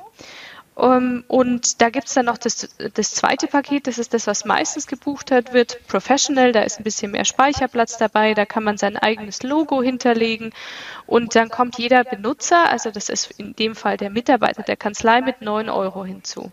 [0.76, 4.28] Um, ähm, und da gibt es dann noch das, das zweite Paket, das ist das,
[4.28, 8.64] was meistens gebucht hat, wird Professional, da ist ein bisschen mehr Speicherplatz dabei, da kann
[8.64, 10.52] man sein eigenes Logo hinterlegen
[11.06, 15.22] und dann kommt jeder Benutzer, also das ist in dem Fall der Mitarbeiter der Kanzlei
[15.22, 16.52] mit 9 Euro hinzu.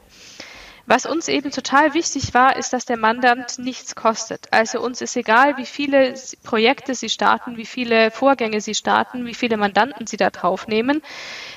[0.90, 4.48] Was uns eben total wichtig war, ist, dass der Mandant nichts kostet.
[4.50, 9.34] Also uns ist egal, wie viele Projekte Sie starten, wie viele Vorgänge Sie starten, wie
[9.34, 11.00] viele Mandanten Sie da draufnehmen.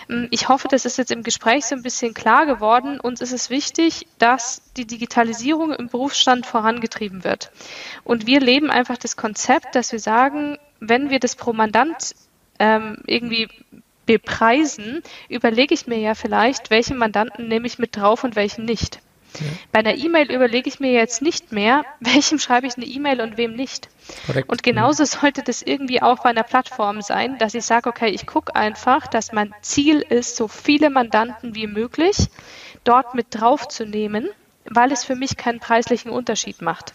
[0.07, 2.99] Hm, ich hoffe, das ist jetzt im Gespräch so ein bisschen klar geworden.
[2.99, 7.49] Uns ist es wichtig, dass die Digitalisierung im Berufsstand vorangetrieben wird.
[8.03, 12.13] Und wir leben einfach das Konzept, dass wir sagen, wenn wir das pro Mandant
[12.59, 13.47] ähm, irgendwie
[14.05, 18.99] bepreisen, überlege ich mir ja vielleicht, welchen Mandanten nehme ich mit drauf und welchen nicht.
[19.71, 23.37] Bei einer E-Mail überlege ich mir jetzt nicht mehr, welchem schreibe ich eine E-Mail und
[23.37, 23.89] wem nicht.
[24.25, 24.49] Korrekt.
[24.49, 28.25] Und genauso sollte das irgendwie auch bei einer Plattform sein, dass ich sage, okay, ich
[28.25, 32.29] gucke einfach, dass mein Ziel ist, so viele Mandanten wie möglich
[32.83, 34.29] dort mit draufzunehmen,
[34.65, 36.93] weil es für mich keinen preislichen Unterschied macht.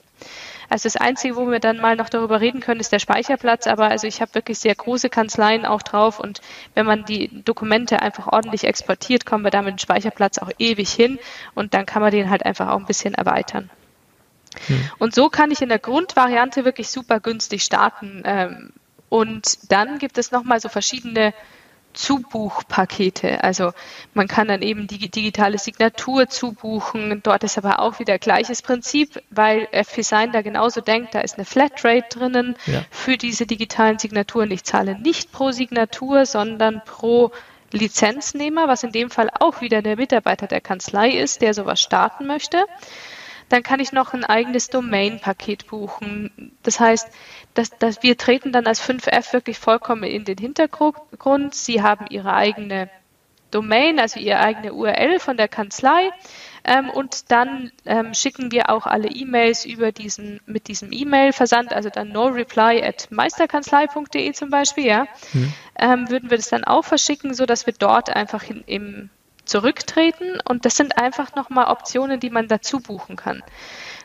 [0.69, 3.67] Also das Einzige, wo wir dann mal noch darüber reden können, ist der Speicherplatz.
[3.67, 6.41] Aber also ich habe wirklich sehr große Kanzleien auch drauf und
[6.75, 11.19] wenn man die Dokumente einfach ordentlich exportiert, kommen wir damit den Speicherplatz auch ewig hin
[11.55, 13.71] und dann kann man den halt einfach auch ein bisschen erweitern.
[14.67, 14.91] Hm.
[14.99, 18.23] Und so kann ich in der Grundvariante wirklich super günstig starten.
[18.25, 18.73] Ähm,
[19.09, 21.33] und dann gibt es nochmal so verschiedene
[21.99, 23.43] Zubuchpakete.
[23.43, 23.73] Also
[24.15, 27.21] man kann dann eben die digitale Signatur zubuchen.
[27.25, 31.45] Dort ist aber auch wieder gleiches Prinzip, weil FPSign da genauso denkt, da ist eine
[31.45, 32.85] Flatrate drinnen ja.
[32.91, 34.53] für diese digitalen Signaturen.
[34.53, 37.33] Ich zahle nicht pro Signatur, sondern pro
[37.73, 42.29] Lizenznehmer, was in dem Fall auch wieder der Mitarbeiter der Kanzlei ist, der sowas starten
[42.29, 42.65] möchte.
[43.49, 46.53] Dann kann ich noch ein eigenes Domain-Paket buchen.
[46.63, 47.09] Das heißt,
[47.55, 51.55] dass, dass wir treten dann als 5F wirklich vollkommen in den Hintergrund.
[51.55, 52.91] Sie haben ihre eigene
[53.51, 56.11] Domain, also ihre eigene URL von der Kanzlei.
[56.65, 61.89] Ähm, und dann ähm, schicken wir auch alle E-Mails über diesen, mit diesem E-Mail-Versand, also
[61.89, 65.53] dann no reply at meisterkanzlei.de zum Beispiel, ja, mhm.
[65.79, 69.11] ähm, würden wir das dann auch verschicken, sodass wir dort einfach in, im
[69.49, 70.39] zurücktreten.
[70.49, 73.43] Und das sind einfach nochmal Optionen, die man dazu buchen kann.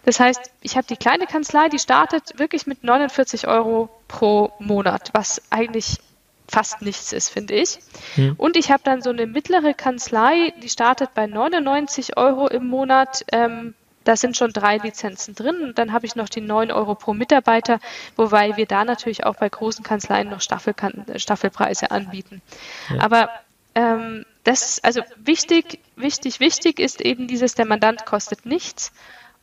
[0.06, 5.10] Das heißt, ich habe die kleine Kanzlei, die startet wirklich mit 49 Euro pro Monat,
[5.14, 6.00] was eigentlich
[6.48, 7.80] fast nichts ist, finde ich.
[8.16, 8.36] Hm.
[8.38, 13.26] Und ich habe dann so eine mittlere Kanzlei, die startet bei 99 Euro im Monat.
[13.32, 13.74] Ähm,
[14.04, 17.14] da sind schon drei Lizenzen drin und dann habe ich noch die 9 Euro pro
[17.14, 17.80] Mitarbeiter,
[18.18, 22.41] wobei wir da natürlich auch bei großen Kanzleien noch Staffelkan Staffelpreise anbieten.
[22.89, 23.02] Ja.
[23.02, 23.30] Aber
[23.76, 28.91] ähm, das, also wichtig, wichtig, wichtig ist eben dieses, der Mandant kostet nichts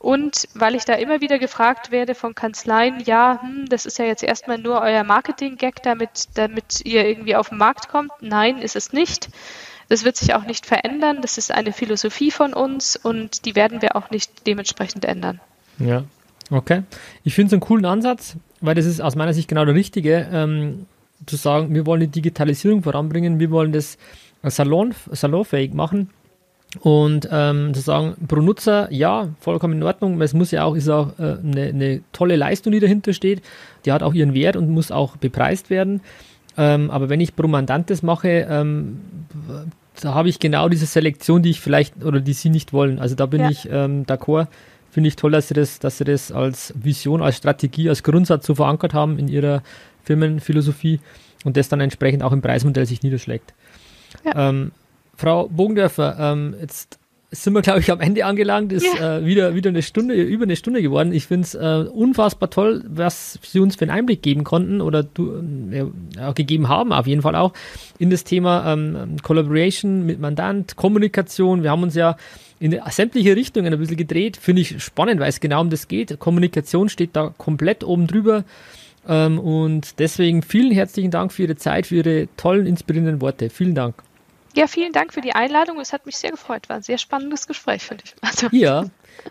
[0.00, 4.06] und weil ich da immer wieder gefragt werde von Kanzleien, ja, hm, das ist ja
[4.06, 8.10] jetzt erstmal nur euer Marketing-Gag, damit, damit ihr irgendwie auf den Markt kommt.
[8.22, 9.28] Nein, ist es nicht.
[9.90, 11.18] Das wird sich auch nicht verändern.
[11.20, 15.38] Das ist eine Philosophie von uns und die werden wir auch nicht dementsprechend ändern.
[15.78, 16.04] Ja,
[16.50, 16.84] okay.
[17.22, 20.26] Ich finde es einen coolen Ansatz, weil das ist aus meiner Sicht genau der richtige,
[20.32, 20.86] ähm,
[21.26, 23.98] zu sagen, wir wollen die Digitalisierung voranbringen, wir wollen das
[24.44, 26.10] salon, salonfähig machen
[26.78, 30.20] und ähm, zu sagen, pro Nutzer, ja, vollkommen in Ordnung.
[30.20, 33.42] Es muss ja auch, ist auch äh, eine, eine, tolle Leistung, die dahinter steht.
[33.84, 36.00] Die hat auch ihren Wert und muss auch bepreist werden.
[36.56, 39.00] Ähm, aber wenn ich pro Mandant das mache, ähm,
[40.00, 43.00] da habe ich genau diese Selektion, die ich vielleicht oder die sie nicht wollen.
[43.00, 43.50] Also da bin ja.
[43.50, 44.46] ich ähm, d'accord.
[44.90, 48.46] Finde ich toll, dass sie, das, dass sie das als Vision, als Strategie, als Grundsatz
[48.46, 49.62] so verankert haben in ihrer
[50.04, 50.98] Firmenphilosophie
[51.44, 53.54] und das dann entsprechend auch im Preismodell sich niederschlägt.
[54.24, 54.48] Ja.
[54.48, 54.72] Ähm,
[55.16, 57.00] Frau Bogendörfer, ähm, jetzt
[57.32, 58.72] sind wir, glaube ich, am Ende angelangt.
[58.72, 59.18] Ist ja.
[59.18, 61.12] äh, wieder, wieder eine Stunde, über eine Stunde geworden.
[61.12, 65.02] Ich finde es äh, unfassbar toll, was Sie uns für einen Einblick geben konnten oder
[65.02, 67.52] du, äh, gegeben haben, auf jeden Fall auch,
[67.98, 71.62] in das Thema ähm, Collaboration mit Mandant, Kommunikation.
[71.62, 72.16] Wir haben uns ja
[72.58, 74.36] in sämtliche Richtungen ein bisschen gedreht.
[74.36, 76.18] Finde ich spannend, weil es genau um das geht.
[76.18, 78.44] Kommunikation steht da komplett oben drüber.
[79.08, 83.50] Ähm, und deswegen vielen herzlichen Dank für Ihre Zeit, für Ihre tollen, inspirierenden Worte.
[83.50, 83.94] Vielen Dank.
[84.54, 85.78] Ja, vielen Dank für die Einladung.
[85.80, 86.68] Es hat mich sehr gefreut.
[86.68, 88.14] War ein sehr spannendes Gespräch, finde ich.
[88.22, 88.48] Also.
[88.52, 88.84] Ja,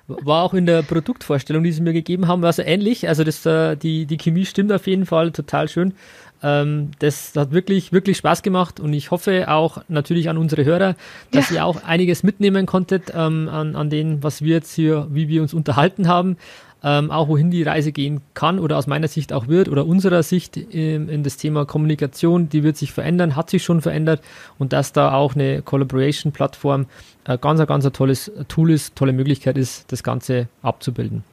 [0.07, 3.07] war auch in der Produktvorstellung, die sie mir gegeben haben, war so ähnlich.
[3.07, 5.93] Also das, äh, die, die Chemie stimmt auf jeden Fall total schön.
[6.41, 10.95] Ähm, das hat wirklich, wirklich Spaß gemacht und ich hoffe auch natürlich an unsere Hörer,
[11.32, 11.57] dass ja.
[11.57, 15.41] ihr auch einiges mitnehmen konntet ähm, an, an dem, was wir jetzt hier, wie wir
[15.41, 16.38] uns unterhalten haben
[16.84, 20.23] ähm, auch wohin die Reise gehen kann oder aus meiner Sicht auch wird oder unserer
[20.23, 24.21] Sicht in, in das Thema Kommunikation, die wird sich verändern, hat sich schon verändert
[24.57, 26.86] und dass da auch eine Collaboration-Plattform
[27.25, 31.23] äh, ganz, ganz ein tolles Tool ist, tolle Möglichkeit ist, das Ganze abzubilden.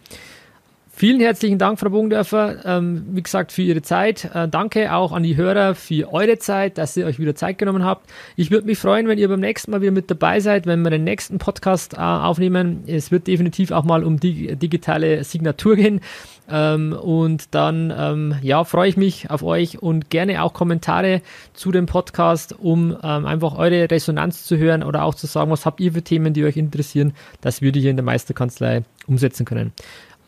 [0.98, 4.30] Vielen herzlichen Dank, Frau Bogendörfer, ähm, wie gesagt, für Ihre Zeit.
[4.32, 7.84] Äh, danke auch an die Hörer für eure Zeit, dass ihr euch wieder Zeit genommen
[7.84, 8.08] habt.
[8.34, 10.88] Ich würde mich freuen, wenn ihr beim nächsten Mal wieder mit dabei seid, wenn wir
[10.88, 12.84] den nächsten Podcast äh, aufnehmen.
[12.86, 16.00] Es wird definitiv auch mal um die digitale Signatur gehen.
[16.48, 21.20] Ähm, und dann, ähm, ja, freue ich mich auf euch und gerne auch Kommentare
[21.52, 25.66] zu dem Podcast, um ähm, einfach eure Resonanz zu hören oder auch zu sagen, was
[25.66, 29.44] habt ihr für Themen, die euch interessieren, dass wir die hier in der Meisterkanzlei umsetzen
[29.44, 29.72] können.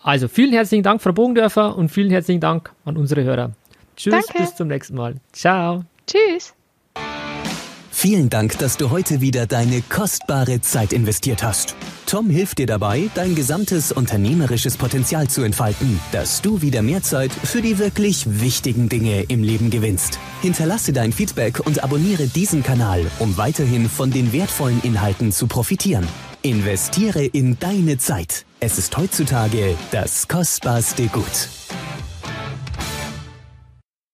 [0.03, 3.53] Also vielen herzlichen Dank, Frau Bogendörfer, und vielen herzlichen Dank an unsere Hörer.
[3.97, 4.43] Tschüss, Danke.
[4.43, 5.17] bis zum nächsten Mal.
[5.33, 5.85] Ciao.
[6.07, 6.55] Tschüss.
[8.01, 11.75] Vielen Dank, dass du heute wieder deine kostbare Zeit investiert hast.
[12.07, 17.33] Tom hilft dir dabei, dein gesamtes unternehmerisches Potenzial zu entfalten, dass du wieder mehr Zeit
[17.33, 20.21] für die wirklich wichtigen Dinge im Leben gewinnst.
[20.43, 26.07] Hinterlasse dein Feedback und abonniere diesen Kanal, um weiterhin von den wertvollen Inhalten zu profitieren.
[26.43, 28.47] Investiere in deine Zeit.
[28.61, 31.49] Es ist heutzutage das kostbarste Gut.